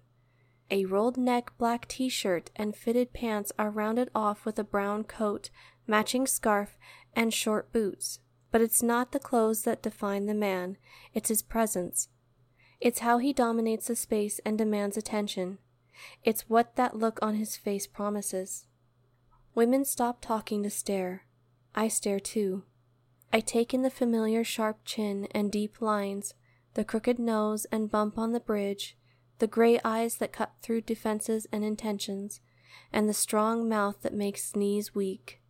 A 0.71 0.85
rolled 0.85 1.17
neck 1.17 1.51
black 1.59 1.87
t 1.87 2.09
shirt 2.09 2.49
and 2.55 2.75
fitted 2.75 3.13
pants 3.13 3.51
are 3.59 3.69
rounded 3.69 4.09
off 4.15 4.43
with 4.43 4.57
a 4.57 4.63
brown 4.63 5.03
coat, 5.03 5.51
matching 5.85 6.25
scarf, 6.25 6.79
and 7.15 7.31
short 7.31 7.71
boots. 7.71 8.19
But 8.49 8.61
it's 8.61 8.81
not 8.81 9.11
the 9.11 9.19
clothes 9.19 9.63
that 9.63 9.83
define 9.83 10.25
the 10.25 10.33
man, 10.33 10.77
it's 11.13 11.29
his 11.29 11.43
presence. 11.43 12.09
It's 12.83 12.99
how 12.99 13.19
he 13.19 13.31
dominates 13.31 13.87
the 13.87 13.95
space 13.95 14.41
and 14.45 14.57
demands 14.57 14.97
attention. 14.97 15.57
It's 16.25 16.49
what 16.49 16.75
that 16.75 16.97
look 16.97 17.17
on 17.21 17.35
his 17.35 17.55
face 17.55 17.87
promises. 17.87 18.65
Women 19.55 19.85
stop 19.85 20.19
talking 20.19 20.63
to 20.63 20.69
stare. 20.69 21.23
I 21.73 21.87
stare 21.87 22.19
too. 22.19 22.63
I 23.31 23.39
take 23.39 23.73
in 23.73 23.83
the 23.83 23.89
familiar 23.89 24.43
sharp 24.43 24.79
chin 24.83 25.29
and 25.31 25.49
deep 25.49 25.81
lines, 25.81 26.33
the 26.73 26.83
crooked 26.83 27.19
nose 27.19 27.63
and 27.71 27.89
bump 27.89 28.17
on 28.17 28.33
the 28.33 28.41
bridge, 28.41 28.97
the 29.39 29.47
gray 29.47 29.79
eyes 29.85 30.17
that 30.17 30.33
cut 30.33 30.51
through 30.61 30.81
defenses 30.81 31.47
and 31.53 31.63
intentions, 31.63 32.41
and 32.91 33.07
the 33.07 33.13
strong 33.13 33.69
mouth 33.69 34.01
that 34.01 34.13
makes 34.13 34.57
knees 34.57 34.93
weak. 34.93 35.41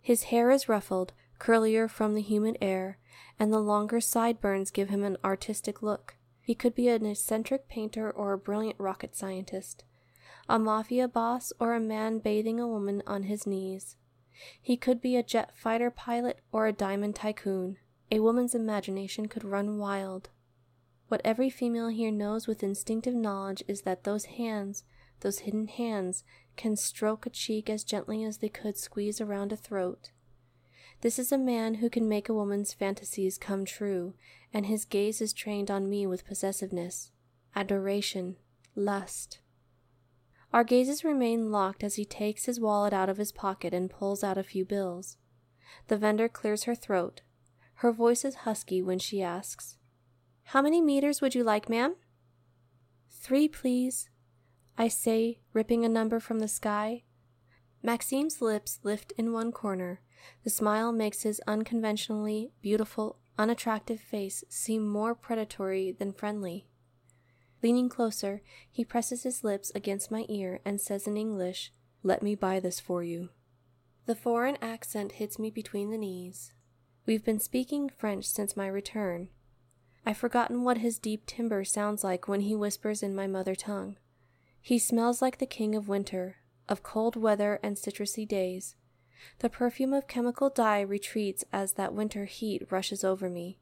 His 0.00 0.24
hair 0.24 0.52
is 0.52 0.68
ruffled, 0.68 1.14
curlier 1.40 1.90
from 1.90 2.14
the 2.14 2.22
humid 2.22 2.58
air, 2.60 2.98
and 3.40 3.52
the 3.52 3.58
longer 3.58 4.00
sideburns 4.00 4.70
give 4.70 4.88
him 4.88 5.02
an 5.02 5.16
artistic 5.24 5.82
look. 5.82 6.14
He 6.50 6.56
could 6.56 6.74
be 6.74 6.88
an 6.88 7.06
eccentric 7.06 7.68
painter 7.68 8.10
or 8.10 8.32
a 8.32 8.36
brilliant 8.36 8.74
rocket 8.80 9.14
scientist, 9.14 9.84
a 10.48 10.58
mafia 10.58 11.06
boss 11.06 11.52
or 11.60 11.74
a 11.74 11.78
man 11.78 12.18
bathing 12.18 12.58
a 12.58 12.66
woman 12.66 13.04
on 13.06 13.22
his 13.22 13.46
knees. 13.46 13.94
He 14.60 14.76
could 14.76 15.00
be 15.00 15.14
a 15.14 15.22
jet 15.22 15.56
fighter 15.56 15.92
pilot 15.92 16.40
or 16.50 16.66
a 16.66 16.72
diamond 16.72 17.14
tycoon. 17.14 17.76
A 18.10 18.18
woman's 18.18 18.56
imagination 18.56 19.28
could 19.28 19.44
run 19.44 19.78
wild. 19.78 20.30
What 21.06 21.20
every 21.24 21.50
female 21.50 21.86
here 21.86 22.10
knows 22.10 22.48
with 22.48 22.64
instinctive 22.64 23.14
knowledge 23.14 23.62
is 23.68 23.82
that 23.82 24.02
those 24.02 24.24
hands, 24.24 24.82
those 25.20 25.46
hidden 25.46 25.68
hands, 25.68 26.24
can 26.56 26.74
stroke 26.74 27.26
a 27.26 27.30
cheek 27.30 27.70
as 27.70 27.84
gently 27.84 28.24
as 28.24 28.38
they 28.38 28.48
could 28.48 28.76
squeeze 28.76 29.20
around 29.20 29.52
a 29.52 29.56
throat. 29.56 30.10
This 31.02 31.16
is 31.16 31.30
a 31.30 31.38
man 31.38 31.74
who 31.74 31.88
can 31.88 32.08
make 32.08 32.28
a 32.28 32.34
woman's 32.34 32.74
fantasies 32.74 33.38
come 33.38 33.64
true, 33.64 34.14
and 34.52 34.66
his 34.66 34.84
gaze 34.84 35.20
is 35.20 35.32
trained 35.32 35.70
on 35.70 35.88
me 35.88 36.06
with 36.06 36.26
possessiveness, 36.26 37.12
adoration, 37.54 38.36
lust. 38.74 39.40
Our 40.52 40.64
gazes 40.64 41.04
remain 41.04 41.52
locked 41.52 41.84
as 41.84 41.94
he 41.94 42.04
takes 42.04 42.46
his 42.46 42.58
wallet 42.58 42.92
out 42.92 43.08
of 43.08 43.18
his 43.18 43.32
pocket 43.32 43.72
and 43.72 43.90
pulls 43.90 44.24
out 44.24 44.38
a 44.38 44.42
few 44.42 44.64
bills. 44.64 45.16
The 45.86 45.96
vendor 45.96 46.28
clears 46.28 46.64
her 46.64 46.74
throat. 46.74 47.22
Her 47.74 47.92
voice 47.92 48.24
is 48.24 48.34
husky 48.46 48.82
when 48.82 48.98
she 48.98 49.22
asks, 49.22 49.76
how 50.50 50.62
many 50.62 50.80
meters 50.80 51.20
would 51.20 51.36
you 51.36 51.44
like, 51.44 51.68
ma'am? 51.68 51.94
Three, 53.08 53.46
please, 53.46 54.08
I 54.76 54.88
say, 54.88 55.38
ripping 55.52 55.84
a 55.84 55.88
number 55.88 56.18
from 56.18 56.40
the 56.40 56.48
sky. 56.48 57.04
Maxime's 57.84 58.42
lips 58.42 58.80
lift 58.82 59.12
in 59.16 59.32
one 59.32 59.52
corner. 59.52 60.00
The 60.42 60.50
smile 60.50 60.90
makes 60.90 61.22
his 61.22 61.40
unconventionally 61.46 62.50
beautiful, 62.60 63.20
unattractive 63.40 64.00
face 64.00 64.44
seem 64.48 64.86
more 64.86 65.14
predatory 65.14 65.90
than 65.90 66.12
friendly. 66.12 66.66
Leaning 67.62 67.88
closer, 67.88 68.42
he 68.70 68.84
presses 68.84 69.22
his 69.22 69.42
lips 69.42 69.72
against 69.74 70.10
my 70.10 70.26
ear 70.28 70.60
and 70.64 70.80
says 70.80 71.06
in 71.06 71.16
English, 71.16 71.72
Let 72.02 72.22
me 72.22 72.34
buy 72.34 72.60
this 72.60 72.78
for 72.78 73.02
you. 73.02 73.30
The 74.06 74.14
foreign 74.14 74.58
accent 74.60 75.12
hits 75.12 75.38
me 75.38 75.50
between 75.50 75.90
the 75.90 75.98
knees. 75.98 76.52
We've 77.06 77.24
been 77.24 77.40
speaking 77.40 77.88
French 77.88 78.26
since 78.26 78.56
my 78.56 78.66
return, 78.66 79.30
I've 80.06 80.16
forgotten 80.16 80.64
what 80.64 80.78
his 80.78 80.98
deep 80.98 81.26
timbre 81.26 81.64
sounds 81.64 82.02
like 82.02 82.26
when 82.26 82.40
he 82.40 82.54
whispers 82.54 83.02
in 83.02 83.14
my 83.14 83.26
mother 83.26 83.54
tongue. 83.54 83.96
He 84.60 84.78
smells 84.78 85.20
like 85.20 85.38
the 85.38 85.46
king 85.46 85.74
of 85.74 85.88
winter, 85.88 86.36
of 86.68 86.82
cold 86.82 87.16
weather 87.16 87.60
and 87.62 87.76
citrusy 87.76 88.26
days. 88.26 88.76
The 89.40 89.50
perfume 89.50 89.92
of 89.92 90.06
chemical 90.06 90.50
dye 90.50 90.80
retreats 90.80 91.44
as 91.52 91.74
that 91.74 91.94
winter 91.94 92.24
heat 92.24 92.70
rushes 92.70 93.04
over 93.04 93.28
me. 93.28 93.58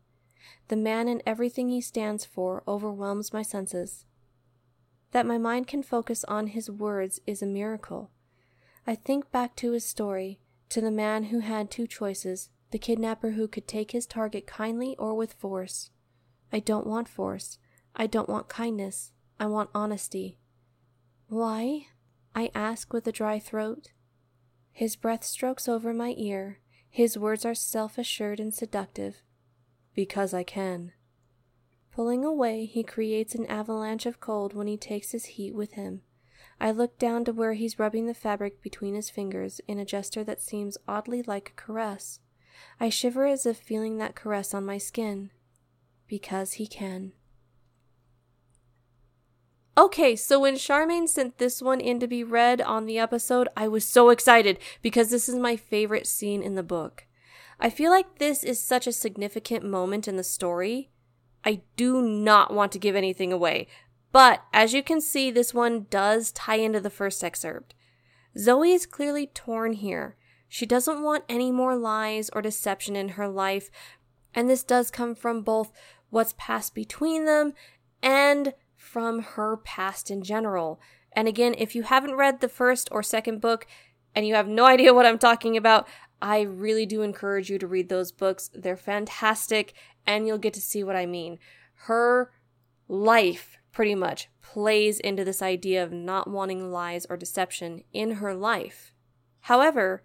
The 0.69 0.77
man 0.77 1.09
and 1.09 1.23
everything 1.27 1.69
he 1.69 1.81
stands 1.81 2.25
for 2.25 2.63
overwhelms 2.67 3.33
my 3.33 3.43
senses. 3.43 4.05
That 5.13 5.27
my 5.27 5.39
mind 5.39 5.67
can 5.67 5.83
focus 5.83 6.25
on 6.25 6.49
his 6.49 6.71
words 6.71 7.21
is 7.27 7.43
a 7.43 7.47
miracle. 7.47 8.11
I 8.87 8.95
think 8.95 9.31
back 9.31 9.57
to 9.57 9.73
his 9.73 9.85
story, 9.85 10.41
to 10.71 10.81
the 10.81 10.91
man 10.91 11.25
who 11.25 11.41
had 11.41 11.71
two 11.71 11.87
choices, 11.87 12.51
the 12.71 12.79
kidnapper 12.79 13.31
who 13.31 13.49
could 13.49 13.67
take 13.67 13.93
his 13.93 14.07
target 14.07 14.47
kindly 14.47 14.95
or 14.99 15.15
with 15.15 15.33
force. 15.33 15.91
I 16.53 16.61
don't 16.61 16.87
want 16.87 17.09
force. 17.09 17.59
I 17.97 18.07
don't 18.07 18.29
want 18.29 18.49
kindness. 18.49 19.13
I 19.41 19.47
want 19.47 19.71
honesty. 19.75 20.39
Why? 21.29 21.87
I 22.35 22.51
ask 22.55 22.93
with 22.93 23.07
a 23.07 23.13
dry 23.13 23.39
throat. 23.39 23.93
His 24.79 24.95
breath 24.95 25.25
strokes 25.25 25.67
over 25.67 25.93
my 25.93 26.15
ear. 26.17 26.61
His 26.89 27.19
words 27.19 27.45
are 27.45 27.53
self 27.53 27.99
assured 27.99 28.39
and 28.39 28.55
seductive. 28.55 29.23
Because 29.93 30.33
I 30.33 30.45
can. 30.45 30.93
Pulling 31.91 32.25
away, 32.25 32.65
he 32.65 32.85
creates 32.85 33.35
an 33.35 33.45
avalanche 33.47 34.07
of 34.07 34.21
cold 34.21 34.55
when 34.55 34.69
he 34.69 34.77
takes 34.77 35.11
his 35.11 35.25
heat 35.35 35.53
with 35.53 35.73
him. 35.73 36.03
I 36.61 36.71
look 36.71 36.97
down 36.97 37.25
to 37.25 37.33
where 37.33 37.55
he's 37.55 37.81
rubbing 37.81 38.07
the 38.07 38.15
fabric 38.15 38.63
between 38.63 38.95
his 38.95 39.11
fingers 39.11 39.61
in 39.67 39.81
a 39.81 39.85
gesture 39.85 40.23
that 40.23 40.41
seems 40.41 40.79
oddly 40.87 41.23
like 41.23 41.49
a 41.49 41.61
caress. 41.61 42.21
I 42.79 42.89
shiver 42.89 43.27
as 43.27 43.47
if 43.47 43.57
feeling 43.57 43.99
that 43.99 44.15
caress 44.15 44.55
on 44.55 44.65
my 44.65 44.79
skin 44.79 45.33
because 46.07 46.53
he 46.53 46.69
can. 46.69 47.15
Okay, 49.79 50.17
so 50.17 50.41
when 50.41 50.57
Charmaine 50.57 51.09
sent 51.09 51.39
this 51.39 51.63
one 51.63 51.81
in 51.81 52.01
to 52.01 52.09
be 52.09 52.25
read 52.25 52.61
on 52.61 52.85
the 52.85 52.99
episode, 52.99 53.47
I 53.57 53.69
was 53.69 53.85
so 53.85 54.11
excited 54.11 54.59
because 54.83 55.09
this 55.11 55.29
is 55.29 55.37
my 55.37 55.55
favorite 55.55 56.09
scene 56.09 56.43
in 56.43 56.57
the 56.57 56.65
book. 56.65 57.07
I 57.61 57.71
feel 57.71 57.93
like 57.93 58.19
this 58.19 58.43
is 58.43 58.61
such 58.61 58.89
a 58.89 58.93
significant 58.93 59.65
moment 59.65 60.09
in 60.09 60.17
the 60.17 60.25
story. 60.25 60.91
I 61.45 61.63
do 61.77 62.03
not 62.03 62.53
want 62.53 62.73
to 62.73 62.81
give 62.81 62.97
anything 62.97 63.33
away, 63.33 63.69
but 64.11 64.43
as 64.53 64.75
you 64.75 64.83
can 64.83 65.01
see, 65.01 65.31
this 65.31 65.55
one 65.55 65.87
does 65.91 66.33
tie 66.33 66.57
into 66.57 66.81
the 66.81 66.91
first 66.91 67.23
excerpt. 67.23 67.77
Zoe 68.37 68.73
is 68.73 68.85
clearly 68.85 69.29
torn 69.29 69.75
here. 69.75 70.17
She 70.49 70.67
doesn't 70.67 71.05
want 71.05 71.23
any 71.29 71.53
more 71.53 71.77
lies 71.77 72.31
or 72.31 72.43
deception 72.43 72.97
in 72.97 73.11
her 73.11 73.29
life, 73.29 73.71
and 74.35 74.51
this 74.51 74.65
does 74.65 74.91
come 74.91 75.15
from 75.15 75.43
both 75.43 75.71
what's 76.11 76.35
passed 76.37 76.75
between 76.75 77.27
them 77.27 77.53
and 78.03 78.55
from 78.79 79.21
her 79.21 79.59
past 79.59 80.11
in 80.11 80.23
general. 80.23 80.81
And 81.13 81.29
again, 81.29 81.55
if 81.59 81.75
you 81.75 81.83
haven't 81.83 82.15
read 82.15 82.41
the 82.41 82.49
first 82.49 82.89
or 82.91 83.03
second 83.03 83.41
book 83.41 83.67
and 84.15 84.27
you 84.27 84.35
have 84.35 84.49
no 84.49 84.65
idea 84.75 84.95
what 84.95 85.05
I'm 85.05 85.19
talking 85.19 85.57
about, 85.57 85.87
I 86.23 86.41
really 86.43 86.87
do 86.87 87.03
encourage 87.03 87.51
you 87.51 87.59
to 87.59 87.67
read 87.67 87.89
those 87.89 88.13
books. 88.13 88.51
They're 88.55 88.77
fantastic 88.77 89.75
and 90.07 90.27
you'll 90.27 90.39
get 90.39 90.55
to 90.55 90.61
see 90.61 90.83
what 90.83 90.97
I 90.97 91.05
mean. 91.05 91.39
Her 91.83 92.31
life 92.89 93.59
pretty 93.73 93.95
much 93.95 94.29
plays 94.41 94.99
into 95.01 95.25
this 95.25 95.43
idea 95.43 95.83
of 95.83 95.93
not 95.93 96.31
wanting 96.31 96.73
lies 96.73 97.07
or 97.11 97.17
deception 97.17 97.83
in 97.93 98.13
her 98.13 98.35
life. 98.35 98.93
However, 99.43 100.03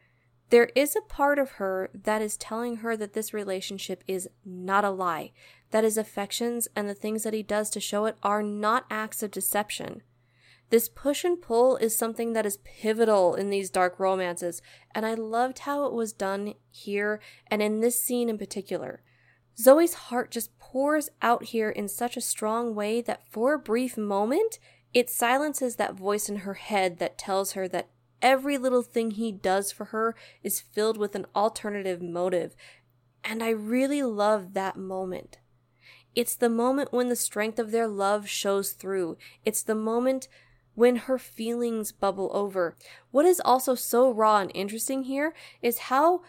there 0.50 0.70
is 0.76 0.96
a 0.96 1.02
part 1.02 1.40
of 1.40 1.52
her 1.52 1.90
that 1.94 2.22
is 2.22 2.38
telling 2.38 2.78
her 2.78 2.96
that 2.98 3.14
this 3.14 3.34
relationship 3.34 4.04
is 4.08 4.30
not 4.46 4.86
a 4.86 4.92
lie, 4.92 5.32
that 5.74 5.84
his 5.84 5.98
affections 5.98 6.68
and 6.76 6.88
the 6.88 6.94
things 6.94 7.24
that 7.24 7.34
he 7.34 7.42
does 7.42 7.68
to 7.72 7.80
show 7.80 8.06
it 8.06 8.16
are 8.22 8.44
not 8.44 8.86
acts 8.92 9.24
of 9.24 9.32
deception. 9.32 10.04
This 10.70 10.88
push 10.88 11.24
and 11.24 11.42
pull 11.42 11.78
is 11.78 11.98
something 11.98 12.34
that 12.34 12.46
is 12.46 12.60
pivotal 12.64 13.34
in 13.34 13.50
these 13.50 13.72
dark 13.72 14.00
romances, 14.00 14.62
and 14.94 15.04
I 15.04 15.16
loved 15.16 15.60
how 15.60 15.86
it 15.86 15.94
was 15.94 16.14
done 16.14 16.54
here 16.70 17.20
and 17.48 17.60
in 17.60 17.80
this 17.80 18.00
scene 18.00 18.30
in 18.30 18.38
particular. 18.38 19.02
Zoe's 19.58 19.96
heart 19.96 20.30
just 20.30 20.60
pours 20.60 21.10
out 21.24 21.46
here 21.46 21.72
in 21.72 21.88
such 21.88 22.18
a 22.18 22.22
strong 22.22 22.76
way 22.76 23.02
that 23.02 23.28
for 23.32 23.56
a 23.56 23.60
brief 23.60 23.98
moment, 23.98 24.60
it 24.94 25.10
silences 25.10 25.78
that 25.78 25.96
voice 25.96 26.30
in 26.30 26.38
her 26.38 26.54
head 26.54 27.00
that 27.00 27.18
tells 27.18 27.54
her 27.54 27.68
that 27.70 27.90
every 28.22 28.60
little 28.60 28.84
thing 28.84 29.10
he 29.12 29.32
does 29.32 29.72
for 29.72 29.86
her 29.86 30.16
is 30.44 30.62
filled 30.62 30.98
with 30.98 31.16
an 31.16 31.26
alternative 31.36 32.00
motive. 32.00 32.56
And 33.24 33.42
I 33.42 33.50
really 33.50 34.04
love 34.04 34.54
that 34.54 34.78
moment. 34.78 35.40
It's 36.16 36.36
the 36.36 36.50
moment 36.50 36.94
when 36.94 37.10
the 37.10 37.16
strength 37.16 37.60
of 37.60 37.72
their 37.72 37.88
love 37.88 38.28
shows 38.30 38.72
through. 38.72 39.18
It's 39.46 39.64
the 39.64 39.76
moment 39.76 40.28
when 40.76 40.96
her 40.96 41.18
feelings 41.18 41.92
bubble 41.92 42.30
over. 42.34 42.76
What 43.12 43.26
is 43.26 43.42
also 43.44 43.76
so 43.76 44.12
raw 44.12 44.40
and 44.40 44.52
interesting 44.54 45.04
here 45.04 45.34
is 45.62 45.90
how 45.90 46.22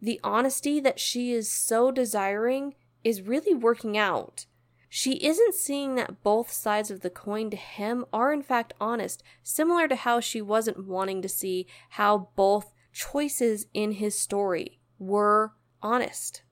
the 0.00 0.20
honesty 0.22 0.80
that 0.80 1.00
she 1.00 1.32
is 1.32 1.50
so 1.50 1.90
desiring 1.90 2.74
is 3.02 3.22
really 3.22 3.54
working 3.54 3.96
out. 3.96 4.46
She 4.88 5.14
isn't 5.26 5.54
seeing 5.54 5.96
that 5.96 6.22
both 6.22 6.52
sides 6.52 6.90
of 6.90 7.00
the 7.00 7.10
coin 7.10 7.50
to 7.50 7.56
him 7.56 8.04
are 8.12 8.32
in 8.32 8.42
fact 8.42 8.74
honest, 8.80 9.24
similar 9.42 9.88
to 9.88 9.96
how 9.96 10.20
she 10.20 10.40
wasn't 10.40 10.86
wanting 10.86 11.20
to 11.22 11.28
see 11.28 11.66
how 11.90 12.28
both 12.36 12.72
choices 12.92 13.66
in 13.74 13.92
his 13.92 14.16
story 14.16 14.78
were 14.98 15.52
honest. 15.82 16.42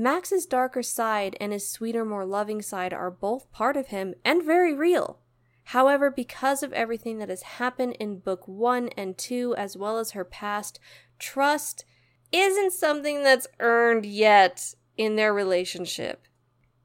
Max's 0.00 0.46
darker 0.46 0.82
side 0.82 1.36
and 1.42 1.52
his 1.52 1.68
sweeter, 1.68 2.06
more 2.06 2.24
loving 2.24 2.62
side 2.62 2.94
are 2.94 3.10
both 3.10 3.52
part 3.52 3.76
of 3.76 3.88
him 3.88 4.14
and 4.24 4.42
very 4.42 4.72
real. 4.72 5.18
However, 5.64 6.10
because 6.10 6.62
of 6.62 6.72
everything 6.72 7.18
that 7.18 7.28
has 7.28 7.42
happened 7.42 7.96
in 8.00 8.20
book 8.20 8.48
one 8.48 8.88
and 8.96 9.18
two, 9.18 9.54
as 9.56 9.76
well 9.76 9.98
as 9.98 10.12
her 10.12 10.24
past, 10.24 10.80
trust 11.18 11.84
isn't 12.32 12.72
something 12.72 13.22
that's 13.22 13.46
earned 13.58 14.06
yet 14.06 14.74
in 14.96 15.16
their 15.16 15.34
relationship. 15.34 16.26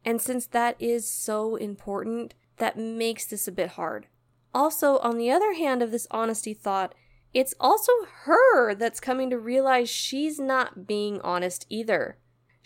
And 0.04 0.22
since 0.22 0.46
that 0.48 0.76
is 0.78 1.10
so 1.10 1.56
important, 1.56 2.34
that 2.58 2.78
makes 2.78 3.26
this 3.26 3.48
a 3.48 3.54
bit 3.54 3.70
hard. 3.70 4.08
Also, 4.54 4.98
on 4.98 5.18
the 5.18 5.32
other 5.32 5.54
hand 5.54 5.82
of 5.82 5.92
this 5.92 6.08
honesty 6.12 6.54
thought, 6.54 6.94
it's 7.34 7.56
also 7.62 7.94
her 8.24 8.76
that's 8.76 9.00
coming 9.00 9.30
to 9.30 9.40
realize 9.40 9.90
she's 9.90 10.38
not 10.38 10.86
being 10.86 11.22
honest 11.22 11.66
either. 11.70 12.18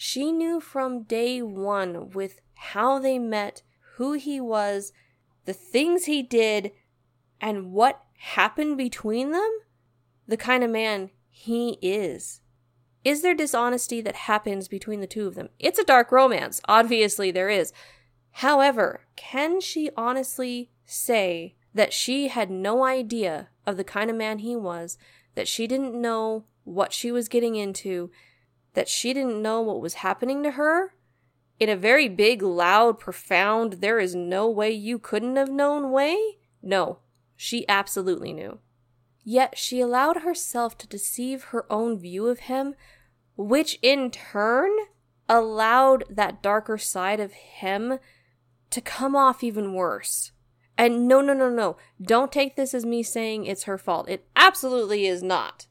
She 0.02 0.32
knew 0.32 0.62
from 0.62 1.04
day 1.04 1.42
one 1.42 2.12
with 2.12 2.40
how 2.56 3.00
they 3.00 3.20
met, 3.20 3.64
who 3.96 4.14
he 4.14 4.40
was, 4.40 4.94
the 5.44 5.52
things 5.52 6.06
he 6.06 6.24
did, 6.24 6.72
and 7.42 7.74
what 7.74 8.06
happened 8.18 8.78
between 8.78 9.32
them, 9.32 9.50
the 10.26 10.38
kind 10.38 10.64
of 10.64 10.70
man 10.70 11.10
he 11.30 11.78
is. 11.82 12.40
Is 13.04 13.22
there 13.22 13.36
dishonesty 13.36 14.00
that 14.00 14.16
happens 14.16 14.70
between 14.70 15.02
the 15.02 15.06
two 15.06 15.28
of 15.28 15.36
them? 15.36 15.50
It's 15.60 15.80
a 15.80 15.84
dark 15.84 16.14
romance. 16.14 16.62
Obviously, 16.66 17.30
there 17.30 17.50
is. 17.50 17.74
However, 18.32 19.02
can 19.18 19.60
she 19.60 19.90
honestly 19.98 20.72
say 20.86 21.56
that 21.74 21.92
she 21.92 22.30
had 22.30 22.50
no 22.50 22.86
idea 22.86 23.50
of 23.68 23.76
the 23.76 23.84
kind 23.84 24.10
of 24.10 24.16
man 24.16 24.40
he 24.40 24.56
was, 24.56 24.98
that 25.36 25.50
she 25.50 25.68
didn't 25.68 25.94
know 25.94 26.46
what 26.64 26.94
she 26.94 27.12
was 27.12 27.28
getting 27.28 27.58
into, 27.58 28.12
that 28.74 28.88
she 28.88 29.14
didn't 29.14 29.42
know 29.42 29.62
what 29.62 29.82
was 29.82 29.96
happening 29.96 30.44
to 30.44 30.52
her? 30.52 30.94
In 31.60 31.70
a 31.70 31.76
very 31.76 32.08
big, 32.08 32.42
loud, 32.42 33.00
profound, 33.00 33.74
there 33.74 34.00
is 34.00 34.16
no 34.16 34.50
way 34.50 34.72
you 34.72 34.98
couldn't 34.98 35.36
have 35.36 35.50
known 35.50 35.92
way? 35.92 36.38
No, 36.62 37.00
she 37.36 37.68
absolutely 37.68 38.34
knew. 38.34 38.60
Yet 39.24 39.58
she 39.58 39.82
allowed 39.82 40.18
herself 40.18 40.78
to 40.80 40.88
deceive 40.88 41.46
her 41.46 41.72
own 41.72 42.00
view 42.00 42.28
of 42.28 42.40
him, 42.42 42.76
which 43.36 43.78
in 43.82 44.12
turn 44.12 44.72
allowed 45.28 46.04
that 46.10 46.42
darker 46.42 46.78
side 46.78 47.20
of 47.20 47.34
him 47.34 48.00
to 48.70 48.82
come 48.82 49.16
off 49.16 49.44
even 49.44 49.74
worse. 49.74 50.32
And 50.78 51.08
no, 51.08 51.20
no, 51.20 51.34
no, 51.34 51.50
no. 51.50 51.78
Don't 52.02 52.32
take 52.32 52.56
this 52.56 52.74
as 52.74 52.86
me 52.86 53.04
saying 53.04 53.46
it's 53.46 53.64
her 53.64 53.78
fault. 53.78 54.10
It 54.10 54.26
absolutely 54.36 55.06
is 55.06 55.22
not. 55.22 55.68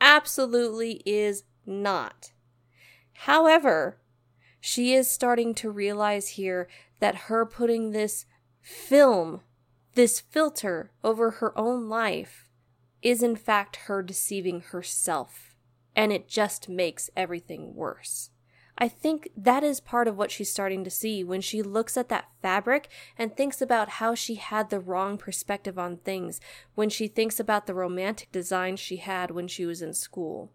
Absolutely 0.00 1.02
is 1.04 1.42
not. 1.66 2.30
However, 3.14 3.98
she 4.60 4.94
is 4.94 5.10
starting 5.10 5.54
to 5.56 5.70
realize 5.70 6.30
here 6.30 6.68
that 7.00 7.14
her 7.26 7.44
putting 7.44 7.90
this 7.90 8.26
film, 8.60 9.40
this 9.94 10.20
filter 10.20 10.90
over 11.02 11.32
her 11.32 11.56
own 11.58 11.88
life, 11.88 12.48
is 13.02 13.22
in 13.22 13.36
fact 13.36 13.76
her 13.86 14.02
deceiving 14.02 14.60
herself. 14.60 15.54
And 15.94 16.12
it 16.12 16.28
just 16.28 16.68
makes 16.68 17.10
everything 17.16 17.74
worse. 17.74 18.30
I 18.76 18.88
think 18.88 19.28
that 19.36 19.62
is 19.62 19.80
part 19.80 20.08
of 20.08 20.16
what 20.16 20.32
she's 20.32 20.50
starting 20.50 20.82
to 20.82 20.90
see 20.90 21.22
when 21.22 21.40
she 21.40 21.62
looks 21.62 21.96
at 21.96 22.08
that 22.08 22.30
fabric 22.42 22.88
and 23.16 23.36
thinks 23.36 23.62
about 23.62 23.88
how 23.88 24.14
she 24.16 24.34
had 24.34 24.70
the 24.70 24.80
wrong 24.80 25.16
perspective 25.16 25.78
on 25.78 25.98
things, 25.98 26.40
when 26.74 26.90
she 26.90 27.06
thinks 27.06 27.38
about 27.38 27.66
the 27.66 27.74
romantic 27.74 28.32
designs 28.32 28.80
she 28.80 28.96
had 28.96 29.30
when 29.30 29.46
she 29.46 29.64
was 29.64 29.80
in 29.80 29.94
school. 29.94 30.50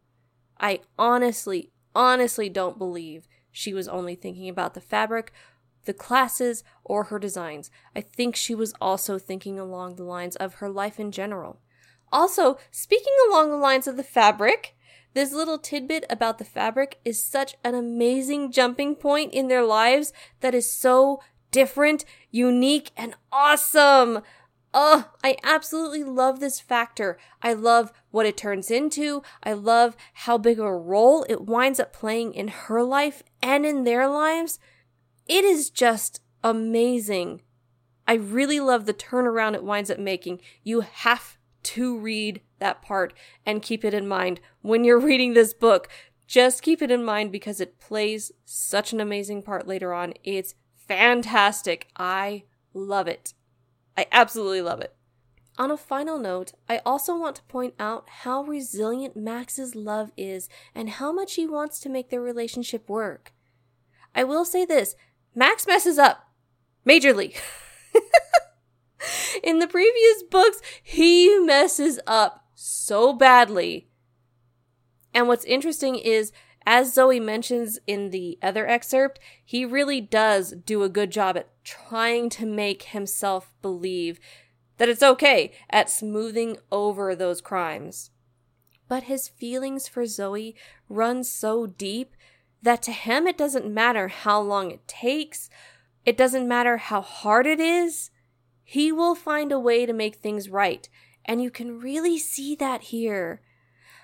I 0.60 0.82
honestly, 0.98 1.72
honestly 1.96 2.50
don't 2.50 2.78
believe 2.78 3.28
she 3.52 3.74
was 3.74 3.88
only 3.88 4.16
thinking 4.16 4.50
about 4.50 4.74
the 4.74 4.82
fabric, 4.82 5.32
the 5.86 5.94
classes, 5.94 6.64
or 6.84 7.06
her 7.06 7.20
designs. 7.20 7.72
I 7.96 8.02
think 8.02 8.36
she 8.36 8.54
was 8.54 8.74
also 8.80 9.18
thinking 9.18 9.60
along 9.60 9.96
the 9.96 10.04
lines 10.04 10.36
of 10.36 10.56
her 10.56 10.70
life 10.70 11.00
in 11.00 11.12
general. 11.12 11.60
Also, 12.12 12.58
speaking 12.72 13.14
along 13.30 13.50
the 13.50 13.58
lines 13.58 13.88
of 13.88 13.98
the 13.98 14.04
fabric, 14.04 14.76
this 15.14 15.34
little 15.34 15.58
tidbit 15.58 16.06
about 16.10 16.38
the 16.38 16.46
fabric 16.46 17.00
is 17.04 17.24
such 17.24 17.56
an 17.64 17.76
amazing 17.76 18.52
jumping 18.52 18.96
point 18.96 19.34
in 19.34 19.48
their 19.48 19.64
lives 19.64 20.14
that 20.42 20.54
is 20.54 20.72
so 20.72 21.22
different, 21.52 22.06
unique, 22.32 22.92
and 22.96 23.16
awesome. 23.32 24.22
Ugh, 24.74 25.06
I 25.24 25.36
absolutely 25.44 26.04
love 26.04 26.40
this 26.40 26.60
factor. 26.60 27.18
I 27.42 27.54
love 27.54 27.92
what 28.12 28.26
it 28.26 28.38
turns 28.38 28.70
into. 28.70 29.24
I 29.44 29.54
love 29.54 29.96
how 30.14 30.38
big 30.38 30.60
a 30.60 30.72
role 30.72 31.26
it 31.28 31.42
winds 31.42 31.80
up 31.80 31.92
playing 31.92 32.34
in 32.34 32.50
her 32.50 32.84
life 32.84 33.24
and 33.42 33.66
in 33.66 33.84
their 33.84 34.08
lives. 34.08 34.60
It 35.28 35.44
is 35.44 35.70
just 35.70 36.22
amazing. 36.44 37.42
I 38.08 38.14
really 38.14 38.60
love 38.60 38.86
the 38.86 38.94
turnaround 38.94 39.56
it 39.56 39.64
winds 39.64 39.90
up 39.90 40.00
making. 40.00 40.42
You 40.64 40.82
have 40.82 41.38
to 41.64 41.98
read 41.98 42.42
that 42.60 42.82
part 42.82 43.14
and 43.46 43.62
keep 43.62 43.84
it 43.84 43.94
in 43.94 44.08
mind 44.08 44.40
when 44.62 44.84
you're 44.84 45.00
reading 45.00 45.34
this 45.34 45.54
book. 45.54 45.90
Just 46.28 46.62
keep 46.62 46.84
it 46.84 46.92
in 46.92 47.04
mind 47.04 47.32
because 47.32 47.60
it 47.60 47.80
plays 47.80 48.32
such 48.46 48.94
an 48.94 49.00
amazing 49.00 49.42
part 49.42 49.68
later 49.68 49.94
on. 49.94 50.14
It's 50.24 50.54
fantastic. 50.76 51.88
I 51.96 52.44
love 52.74 53.08
it. 53.08 53.34
I 54.00 54.06
absolutely 54.14 54.62
love 54.62 54.80
it. 54.80 54.96
On 55.58 55.72
a 55.72 55.76
final 55.76 56.18
note, 56.18 56.54
I 56.70 56.80
also 56.86 57.18
want 57.18 57.36
to 57.36 57.44
point 57.44 57.74
out 57.78 58.08
how 58.10 58.44
resilient 58.44 59.18
Max's 59.18 59.76
love 59.76 60.14
is 60.16 60.48
and 60.74 60.90
how 60.90 61.12
much 61.12 61.34
he 61.34 61.46
wants 61.46 61.82
to 61.82 61.90
make 61.90 62.10
their 62.10 62.22
relationship 62.22 62.88
work. 62.88 63.34
I 64.16 64.24
will 64.24 64.46
say 64.46 64.64
this 64.64 64.96
Max 65.36 65.68
messes 65.68 65.98
up 65.98 66.30
majorly. 66.88 67.38
In 69.44 69.60
the 69.60 69.68
previous 69.68 70.24
books, 70.32 70.62
he 70.82 71.38
messes 71.40 72.00
up 72.08 72.46
so 72.56 73.12
badly. 73.12 73.90
And 75.14 75.28
what's 75.28 75.44
interesting 75.44 75.96
is, 75.96 76.32
as 76.72 76.94
Zoe 76.94 77.20
mentions 77.20 77.80
in 77.88 78.12
the 78.12 78.38
other 78.44 78.68
excerpt, 78.68 79.20
he 79.44 79.66
really 79.66 80.00
does 80.00 80.52
do 80.52 80.84
a 80.84 80.88
good 80.88 81.10
job 81.10 81.36
at 81.36 81.50
trying 81.64 82.30
to 82.30 82.46
make 82.46 82.84
himself 82.84 83.52
believe 83.64 84.20
that 84.78 84.88
it's 84.88 85.02
okay 85.02 85.52
at 85.72 85.90
smoothing 85.90 86.58
over 86.72 87.16
those 87.16 87.42
crimes. 87.42 88.12
But 88.88 89.06
his 89.06 89.28
feelings 89.28 89.88
for 89.88 90.06
Zoe 90.06 90.56
run 90.88 91.24
so 91.24 91.66
deep 91.66 92.16
that 92.62 92.84
to 92.84 92.92
him 92.92 93.26
it 93.26 93.36
doesn't 93.36 93.66
matter 93.66 94.08
how 94.08 94.40
long 94.40 94.70
it 94.70 94.88
takes, 94.88 95.50
it 96.06 96.16
doesn't 96.16 96.48
matter 96.48 96.78
how 96.78 97.02
hard 97.02 97.48
it 97.48 97.60
is, 97.60 98.12
he 98.64 98.92
will 98.92 99.16
find 99.16 99.52
a 99.52 99.60
way 99.60 99.88
to 99.88 99.94
make 99.94 100.18
things 100.18 100.50
right, 100.50 100.88
and 101.26 101.42
you 101.42 101.50
can 101.50 101.80
really 101.80 102.20
see 102.20 102.54
that 102.58 102.84
here. 102.84 103.42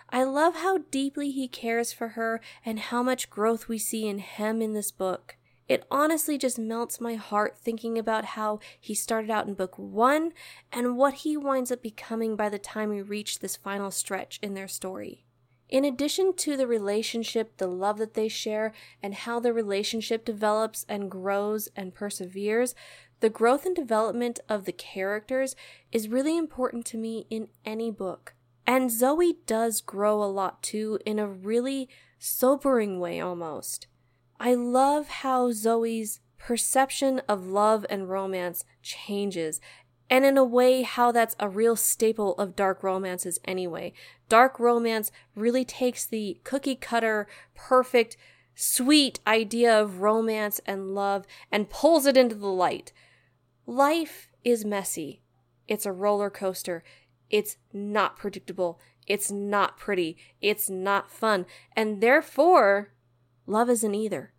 I 0.10 0.24
love 0.24 0.56
how 0.56 0.80
deeply 0.91 1.32
he 1.32 1.48
cares 1.48 1.91
for 1.91 2.10
her 2.10 2.41
and 2.63 2.80
how 2.80 3.02
much 3.02 3.30
growth 3.30 3.68
we 3.68 3.78
see 3.78 4.08
in 4.08 4.20
him 4.20 4.62
in 4.62 4.74
this 4.74 4.91
book. 4.91 5.38
It 5.68 5.86
honestly 5.89 6.38
just 6.38 6.60
melts 6.60 7.02
my 7.02 7.15
heart 7.15 7.58
thinking 7.58 7.98
about 7.98 8.26
how 8.26 8.60
he 8.80 8.94
started 8.94 9.32
out 9.32 9.48
in 9.48 9.56
book 9.56 9.78
one 9.80 10.32
and 10.72 10.96
what 10.96 11.15
he 11.15 11.36
winds 11.36 11.72
up 11.72 11.82
becoming 11.82 12.36
by 12.36 12.50
the 12.50 12.60
time 12.60 12.89
we 12.89 13.02
reach 13.02 13.39
this 13.39 13.56
final 13.56 13.89
stretch 13.89 14.39
in 14.44 14.54
their 14.54 14.68
story. 14.68 15.26
In 15.68 15.84
addition 15.84 16.36
to 16.38 16.56
the 16.56 16.68
relationship, 16.68 17.58
the 17.58 17.68
love 17.68 17.98
that 17.98 18.13
they 18.13 18.28
share, 18.28 18.72
and 19.02 19.15
how 19.15 19.39
the 19.39 19.52
relationship 19.52 20.24
develops 20.24 20.86
and 20.88 21.10
grows 21.10 21.70
and 21.76 21.96
perseveres, 21.96 22.76
the 23.20 23.32
growth 23.32 23.65
and 23.65 23.76
development 23.76 24.39
of 24.48 24.65
the 24.65 24.72
characters 24.72 25.56
is 25.91 26.08
really 26.08 26.38
important 26.38 26.86
to 26.86 26.98
me 26.98 27.26
in 27.32 27.48
any 27.65 27.89
book. 27.89 28.35
And 28.67 28.91
Zoe 28.91 29.38
does 29.45 29.82
grow 29.82 30.23
a 30.23 30.25
lot 30.25 30.63
too, 30.63 30.99
in 31.06 31.19
a 31.19 31.28
really 31.28 31.89
sobering 32.17 32.99
way 32.99 33.19
almost. 33.19 33.88
I 34.39 34.54
love 34.56 35.08
how 35.08 35.51
Zoe's 35.51 36.19
perception 36.38 37.21
of 37.28 37.47
love 37.47 37.86
and 37.89 38.10
romance 38.10 38.65
changes, 38.82 39.62
and 40.10 40.23
in 40.23 40.38
a 40.38 40.43
way, 40.43 40.84
how 40.84 41.12
that's 41.12 41.36
a 41.39 41.49
real 41.49 41.75
staple 41.75 42.36
of 42.36 42.56
dark 42.56 42.84
romances 42.84 43.39
anyway. 43.45 43.93
Dark 44.30 44.60
romance 44.60 45.12
really 45.36 45.65
takes 45.65 46.06
the 46.06 46.39
cookie 46.43 46.75
cutter, 46.75 47.28
perfect, 47.56 48.15
sweet 48.54 49.19
idea 49.25 49.82
of 49.82 50.01
romance 50.01 50.62
and 50.65 50.93
love 50.93 51.25
and 51.51 51.69
pulls 51.69 52.06
it 52.06 52.17
into 52.17 52.36
the 52.36 52.47
light. 52.47 52.93
Life 53.65 54.30
is 54.43 54.63
messy. 54.63 55.21
It's 55.67 55.86
a 55.86 55.91
roller 55.91 56.30
coaster. 56.30 56.84
It's 57.30 57.58
not 57.74 58.18
predictable. 58.18 58.80
It's 59.08 59.32
not 59.32 59.78
pretty. 59.78 60.18
It's 60.42 60.70
not 60.70 61.12
fun. 61.12 61.46
And 61.76 62.02
therefore, 62.02 62.94
love 63.46 63.70
isn't 63.70 63.96
either. 63.96 64.34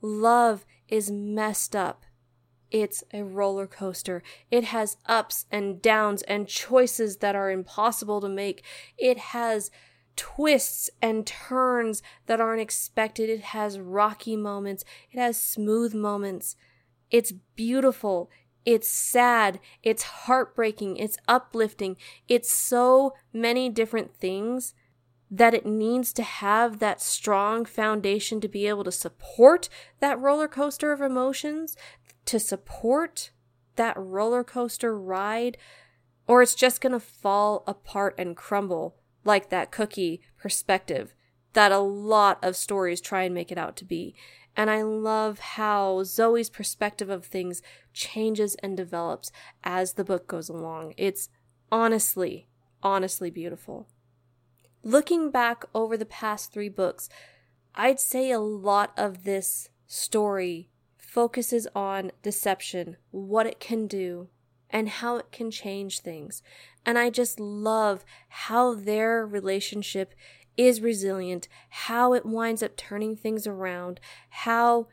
Love 0.00 0.64
is 0.88 1.10
messed 1.10 1.74
up. 1.74 2.04
It's 2.70 3.02
a 3.12 3.24
roller 3.24 3.66
coaster. 3.66 4.22
It 4.50 4.64
has 4.64 4.98
ups 5.06 5.46
and 5.50 5.80
downs 5.80 6.22
and 6.22 6.46
choices 6.46 7.18
that 7.18 7.34
are 7.34 7.50
impossible 7.50 8.20
to 8.20 8.28
make. 8.28 8.62
It 8.98 9.18
has 9.18 9.70
twists 10.16 10.90
and 11.00 11.26
turns 11.26 12.02
that 12.26 12.40
aren't 12.40 12.60
expected. 12.60 13.30
It 13.30 13.40
has 13.40 13.78
rocky 13.78 14.36
moments. 14.36 14.84
It 15.10 15.18
has 15.18 15.40
smooth 15.40 15.94
moments. 15.94 16.56
It's 17.10 17.32
beautiful. 17.32 18.30
It's 18.68 18.90
sad. 18.90 19.60
It's 19.82 20.02
heartbreaking. 20.02 20.98
It's 20.98 21.16
uplifting. 21.26 21.96
It's 22.28 22.52
so 22.52 23.14
many 23.32 23.70
different 23.70 24.14
things 24.14 24.74
that 25.30 25.54
it 25.54 25.64
needs 25.64 26.12
to 26.12 26.22
have 26.22 26.78
that 26.78 27.00
strong 27.00 27.64
foundation 27.64 28.42
to 28.42 28.46
be 28.48 28.66
able 28.66 28.84
to 28.84 28.92
support 28.92 29.70
that 30.00 30.20
roller 30.20 30.48
coaster 30.48 30.92
of 30.92 31.00
emotions, 31.00 31.78
to 32.26 32.38
support 32.38 33.30
that 33.76 33.96
roller 33.96 34.44
coaster 34.44 34.94
ride, 34.98 35.56
or 36.26 36.42
it's 36.42 36.54
just 36.54 36.82
going 36.82 36.92
to 36.92 37.00
fall 37.00 37.64
apart 37.66 38.14
and 38.18 38.36
crumble 38.36 38.96
like 39.24 39.48
that 39.48 39.70
cookie 39.70 40.20
perspective 40.36 41.14
that 41.54 41.72
a 41.72 41.78
lot 41.78 42.38
of 42.44 42.54
stories 42.54 43.00
try 43.00 43.22
and 43.22 43.34
make 43.34 43.50
it 43.50 43.56
out 43.56 43.76
to 43.76 43.86
be. 43.86 44.14
And 44.58 44.70
I 44.70 44.82
love 44.82 45.38
how 45.38 46.02
Zoe's 46.02 46.50
perspective 46.50 47.08
of 47.08 47.24
things 47.24 47.62
changes 47.92 48.56
and 48.56 48.76
develops 48.76 49.30
as 49.62 49.92
the 49.92 50.02
book 50.02 50.26
goes 50.26 50.48
along. 50.48 50.94
It's 50.96 51.28
honestly, 51.70 52.48
honestly 52.82 53.30
beautiful. 53.30 53.86
Looking 54.82 55.30
back 55.30 55.64
over 55.76 55.96
the 55.96 56.04
past 56.04 56.52
three 56.52 56.68
books, 56.68 57.08
I'd 57.76 58.00
say 58.00 58.32
a 58.32 58.40
lot 58.40 58.92
of 58.96 59.22
this 59.22 59.68
story 59.86 60.70
focuses 60.96 61.68
on 61.72 62.10
deception, 62.24 62.96
what 63.12 63.46
it 63.46 63.60
can 63.60 63.86
do, 63.86 64.26
and 64.70 64.88
how 64.88 65.18
it 65.18 65.30
can 65.30 65.52
change 65.52 66.00
things. 66.00 66.42
And 66.84 66.98
I 66.98 67.10
just 67.10 67.38
love 67.38 68.04
how 68.28 68.74
their 68.74 69.24
relationship 69.24 70.14
is 70.58 70.82
resilient, 70.82 71.48
how 71.70 72.12
it 72.12 72.26
winds 72.26 72.62
up 72.62 72.76
turning 72.76 73.16
things 73.16 73.46
around, 73.46 74.00
how 74.28 74.88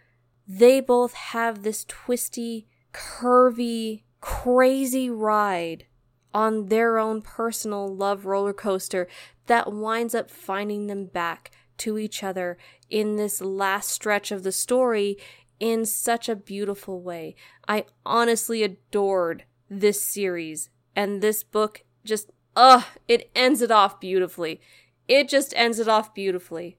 they 0.48 0.80
both 0.80 1.14
have 1.14 1.64
this 1.64 1.84
twisty, 1.86 2.68
curvy, 2.94 4.04
crazy 4.22 5.10
ride 5.10 5.86
on 6.34 6.68
their 6.68 7.00
own 7.00 7.22
personal 7.22 7.94
love 7.94 8.26
roller 8.26 8.54
coaster 8.54 9.08
that 9.48 9.74
winds 9.74 10.14
up 10.14 10.30
finding 10.30 10.88
them 10.88 11.06
back 11.06 11.52
to 11.78 11.98
each 11.98 12.24
other 12.24 12.58
in 12.90 13.16
this 13.16 13.42
last 13.42 13.90
stretch 13.90 14.32
of 14.32 14.44
the 14.44 14.52
story 14.52 15.18
in 15.60 15.86
such 15.86 16.30
a 16.30 16.36
beautiful 16.36 17.02
way. 17.02 17.36
I 17.68 17.86
honestly 18.06 18.64
adored 18.64 19.46
this 19.70 20.02
series 20.02 20.70
and 20.96 21.22
this 21.22 21.44
book 21.44 21.84
just, 22.04 22.32
ugh, 22.56 22.84
it 23.08 23.32
ends 23.36 23.62
it 23.62 23.72
off 23.72 24.00
beautifully. 24.00 24.62
It 25.08 25.30
just 25.30 25.54
ends 25.56 25.80
it 25.80 25.88
off 25.88 26.14
beautifully. 26.14 26.78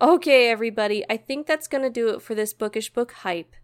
Okay, 0.00 0.50
everybody, 0.50 1.04
I 1.08 1.16
think 1.16 1.46
that's 1.46 1.68
going 1.68 1.82
to 1.82 1.90
do 1.90 2.08
it 2.08 2.22
for 2.22 2.34
this 2.34 2.52
bookish 2.52 2.92
book 2.92 3.12
hype. 3.12 3.54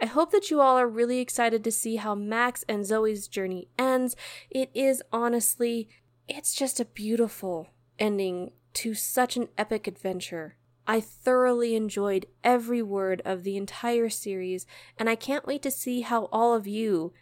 I 0.00 0.06
hope 0.06 0.32
that 0.32 0.50
you 0.50 0.60
all 0.60 0.76
are 0.76 0.88
really 0.88 1.20
excited 1.20 1.62
to 1.64 1.70
see 1.70 1.96
how 1.96 2.14
Max 2.14 2.64
and 2.68 2.84
Zoe's 2.84 3.28
journey 3.28 3.68
ends. 3.78 4.16
It 4.50 4.70
is 4.74 5.02
honestly, 5.12 5.88
it's 6.26 6.54
just 6.54 6.80
a 6.80 6.84
beautiful 6.86 7.68
ending 7.98 8.52
to 8.74 8.94
such 8.94 9.36
an 9.36 9.48
epic 9.56 9.86
adventure. 9.86 10.56
I 10.86 11.00
thoroughly 11.00 11.76
enjoyed 11.76 12.26
every 12.42 12.82
word 12.82 13.22
of 13.24 13.42
the 13.42 13.56
entire 13.56 14.10
series, 14.10 14.66
and 14.98 15.08
I 15.08 15.14
can't 15.14 15.46
wait 15.46 15.62
to 15.62 15.70
see 15.70 16.02
how 16.02 16.24
all 16.32 16.54
of 16.54 16.66
you 16.66 17.12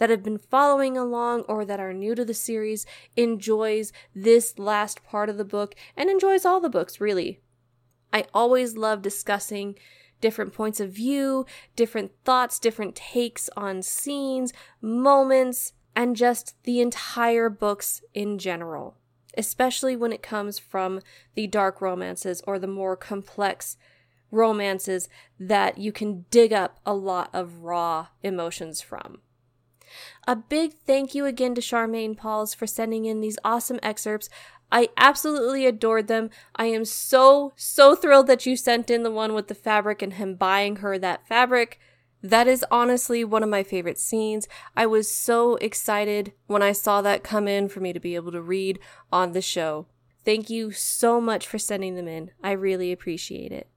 that 0.00 0.08
have 0.08 0.22
been 0.22 0.38
following 0.38 0.96
along 0.96 1.42
or 1.42 1.62
that 1.66 1.78
are 1.78 1.92
new 1.92 2.14
to 2.14 2.24
the 2.24 2.32
series 2.32 2.86
enjoys 3.18 3.92
this 4.14 4.58
last 4.58 5.04
part 5.04 5.28
of 5.28 5.36
the 5.36 5.44
book 5.44 5.74
and 5.94 6.08
enjoys 6.08 6.46
all 6.46 6.58
the 6.58 6.70
books, 6.70 7.02
really. 7.02 7.40
I 8.10 8.24
always 8.32 8.78
love 8.78 9.02
discussing 9.02 9.76
different 10.22 10.54
points 10.54 10.80
of 10.80 10.90
view, 10.90 11.44
different 11.76 12.12
thoughts, 12.24 12.58
different 12.58 12.96
takes 12.96 13.50
on 13.58 13.82
scenes, 13.82 14.54
moments, 14.80 15.74
and 15.94 16.16
just 16.16 16.54
the 16.64 16.80
entire 16.80 17.50
books 17.50 18.00
in 18.14 18.38
general, 18.38 18.96
especially 19.36 19.96
when 19.96 20.14
it 20.14 20.22
comes 20.22 20.58
from 20.58 21.00
the 21.34 21.46
dark 21.46 21.82
romances 21.82 22.40
or 22.46 22.58
the 22.58 22.66
more 22.66 22.96
complex 22.96 23.76
romances 24.30 25.10
that 25.38 25.76
you 25.76 25.92
can 25.92 26.24
dig 26.30 26.54
up 26.54 26.80
a 26.86 26.94
lot 26.94 27.28
of 27.34 27.64
raw 27.64 28.06
emotions 28.22 28.80
from. 28.80 29.20
A 30.26 30.36
big 30.36 30.74
thank 30.86 31.14
you 31.14 31.24
again 31.26 31.54
to 31.54 31.60
Charmaine 31.60 32.16
Pauls 32.16 32.54
for 32.54 32.66
sending 32.66 33.04
in 33.04 33.20
these 33.20 33.38
awesome 33.44 33.80
excerpts. 33.82 34.28
I 34.72 34.88
absolutely 34.96 35.66
adored 35.66 36.06
them. 36.06 36.30
I 36.54 36.66
am 36.66 36.84
so, 36.84 37.52
so 37.56 37.96
thrilled 37.96 38.26
that 38.28 38.46
you 38.46 38.56
sent 38.56 38.90
in 38.90 39.02
the 39.02 39.10
one 39.10 39.34
with 39.34 39.48
the 39.48 39.54
fabric 39.54 40.02
and 40.02 40.14
him 40.14 40.34
buying 40.34 40.76
her 40.76 40.98
that 40.98 41.26
fabric. 41.26 41.80
That 42.22 42.46
is 42.46 42.64
honestly 42.70 43.24
one 43.24 43.42
of 43.42 43.48
my 43.48 43.62
favorite 43.62 43.98
scenes. 43.98 44.46
I 44.76 44.86
was 44.86 45.12
so 45.12 45.56
excited 45.56 46.32
when 46.46 46.62
I 46.62 46.72
saw 46.72 47.00
that 47.02 47.24
come 47.24 47.48
in 47.48 47.68
for 47.68 47.80
me 47.80 47.92
to 47.92 48.00
be 48.00 48.14
able 48.14 48.32
to 48.32 48.42
read 48.42 48.78
on 49.10 49.32
the 49.32 49.40
show. 49.40 49.86
Thank 50.24 50.50
you 50.50 50.70
so 50.70 51.20
much 51.20 51.46
for 51.46 51.58
sending 51.58 51.94
them 51.94 52.06
in. 52.06 52.30
I 52.44 52.52
really 52.52 52.92
appreciate 52.92 53.52
it. 53.52 53.69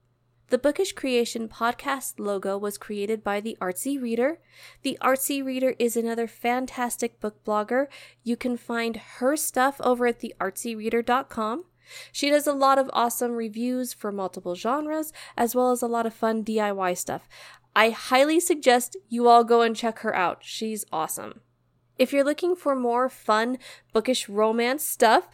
The 0.53 0.59
Bookish 0.59 0.93
Creation 0.93 1.49
podcast 1.49 2.19
logo 2.19 2.59
was 2.59 2.77
created 2.77 3.23
by 3.23 3.41
the 3.41 3.57
Artsy 3.59 3.99
Reader. 3.99 4.37
The 4.83 4.99
Artsy 5.01 5.43
Reader 5.43 5.73
is 5.79 5.97
another 5.97 6.27
fantastic 6.27 7.19
book 7.19 7.43
blogger. 7.43 7.87
You 8.21 8.37
can 8.37 8.55
find 8.55 8.97
her 9.17 9.35
stuff 9.35 9.81
over 9.83 10.05
at 10.05 10.19
theartsyreader.com. 10.21 11.63
She 12.11 12.29
does 12.29 12.45
a 12.45 12.53
lot 12.53 12.77
of 12.77 12.91
awesome 12.93 13.31
reviews 13.31 13.93
for 13.93 14.11
multiple 14.11 14.53
genres, 14.53 15.11
as 15.35 15.55
well 15.55 15.71
as 15.71 15.81
a 15.81 15.87
lot 15.87 16.05
of 16.05 16.13
fun 16.13 16.43
DIY 16.43 16.99
stuff. 16.99 17.27
I 17.75 17.89
highly 17.89 18.39
suggest 18.39 18.95
you 19.09 19.27
all 19.27 19.43
go 19.43 19.63
and 19.63 19.75
check 19.75 20.01
her 20.01 20.15
out. 20.15 20.43
She's 20.43 20.85
awesome. 20.91 21.41
If 21.97 22.11
you're 22.11 22.23
looking 22.23 22.55
for 22.55 22.75
more 22.75 23.07
fun, 23.07 23.57
bookish 23.91 24.27
romance 24.27 24.83
stuff, 24.83 25.29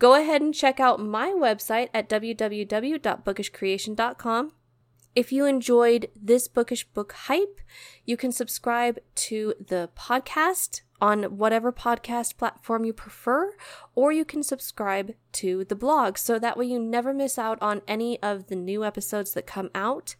Go 0.00 0.14
ahead 0.14 0.40
and 0.40 0.52
check 0.54 0.80
out 0.80 0.98
my 0.98 1.28
website 1.28 1.90
at 1.92 2.08
www.bookishcreation.com. 2.08 4.52
If 5.14 5.30
you 5.30 5.44
enjoyed 5.44 6.08
this 6.16 6.48
bookish 6.48 6.84
book 6.84 7.12
hype, 7.12 7.60
you 8.06 8.16
can 8.16 8.32
subscribe 8.32 8.98
to 9.16 9.52
the 9.60 9.90
podcast 9.94 10.80
on 11.02 11.36
whatever 11.36 11.70
podcast 11.70 12.38
platform 12.38 12.86
you 12.86 12.94
prefer, 12.94 13.52
or 13.94 14.10
you 14.10 14.24
can 14.24 14.42
subscribe 14.42 15.12
to 15.32 15.66
the 15.66 15.76
blog 15.76 16.16
so 16.16 16.38
that 16.38 16.56
way 16.56 16.64
you 16.64 16.78
never 16.78 17.12
miss 17.12 17.38
out 17.38 17.60
on 17.60 17.82
any 17.86 18.18
of 18.22 18.46
the 18.46 18.56
new 18.56 18.82
episodes 18.82 19.34
that 19.34 19.46
come 19.46 19.68
out. 19.74 20.16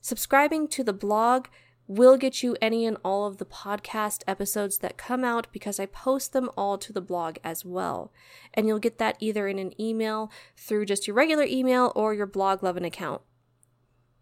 Subscribing 0.00 0.68
to 0.68 0.82
the 0.82 0.94
blog 0.94 1.48
will 1.88 2.16
get 2.16 2.42
you 2.42 2.56
any 2.60 2.84
and 2.84 2.96
all 3.04 3.26
of 3.26 3.38
the 3.38 3.44
podcast 3.44 4.22
episodes 4.26 4.78
that 4.78 4.96
come 4.96 5.24
out 5.24 5.46
because 5.52 5.78
I 5.78 5.86
post 5.86 6.32
them 6.32 6.50
all 6.56 6.78
to 6.78 6.92
the 6.92 7.00
blog 7.00 7.36
as 7.44 7.64
well. 7.64 8.12
And 8.54 8.66
you'll 8.66 8.78
get 8.78 8.98
that 8.98 9.16
either 9.20 9.46
in 9.48 9.58
an 9.58 9.80
email 9.80 10.30
through 10.56 10.86
just 10.86 11.06
your 11.06 11.14
regular 11.14 11.44
email 11.44 11.92
or 11.94 12.14
your 12.14 12.26
Bloglovin' 12.26 12.86
account. 12.86 13.22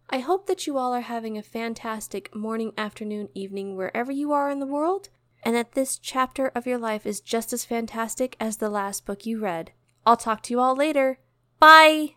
I 0.09 0.19
hope 0.19 0.45
that 0.47 0.67
you 0.67 0.77
all 0.77 0.93
are 0.93 1.01
having 1.01 1.37
a 1.37 1.43
fantastic 1.43 2.33
morning, 2.35 2.73
afternoon, 2.77 3.29
evening, 3.33 3.75
wherever 3.75 4.11
you 4.11 4.31
are 4.31 4.51
in 4.51 4.59
the 4.59 4.67
world, 4.67 5.09
and 5.43 5.55
that 5.55 5.71
this 5.71 5.97
chapter 5.97 6.51
of 6.53 6.67
your 6.67 6.77
life 6.77 7.05
is 7.05 7.19
just 7.19 7.51
as 7.53 7.65
fantastic 7.65 8.35
as 8.39 8.57
the 8.57 8.69
last 8.69 9.05
book 9.05 9.25
you 9.25 9.39
read. 9.39 9.71
I'll 10.05 10.17
talk 10.17 10.43
to 10.43 10.53
you 10.53 10.59
all 10.59 10.75
later. 10.75 11.19
Bye! 11.59 12.15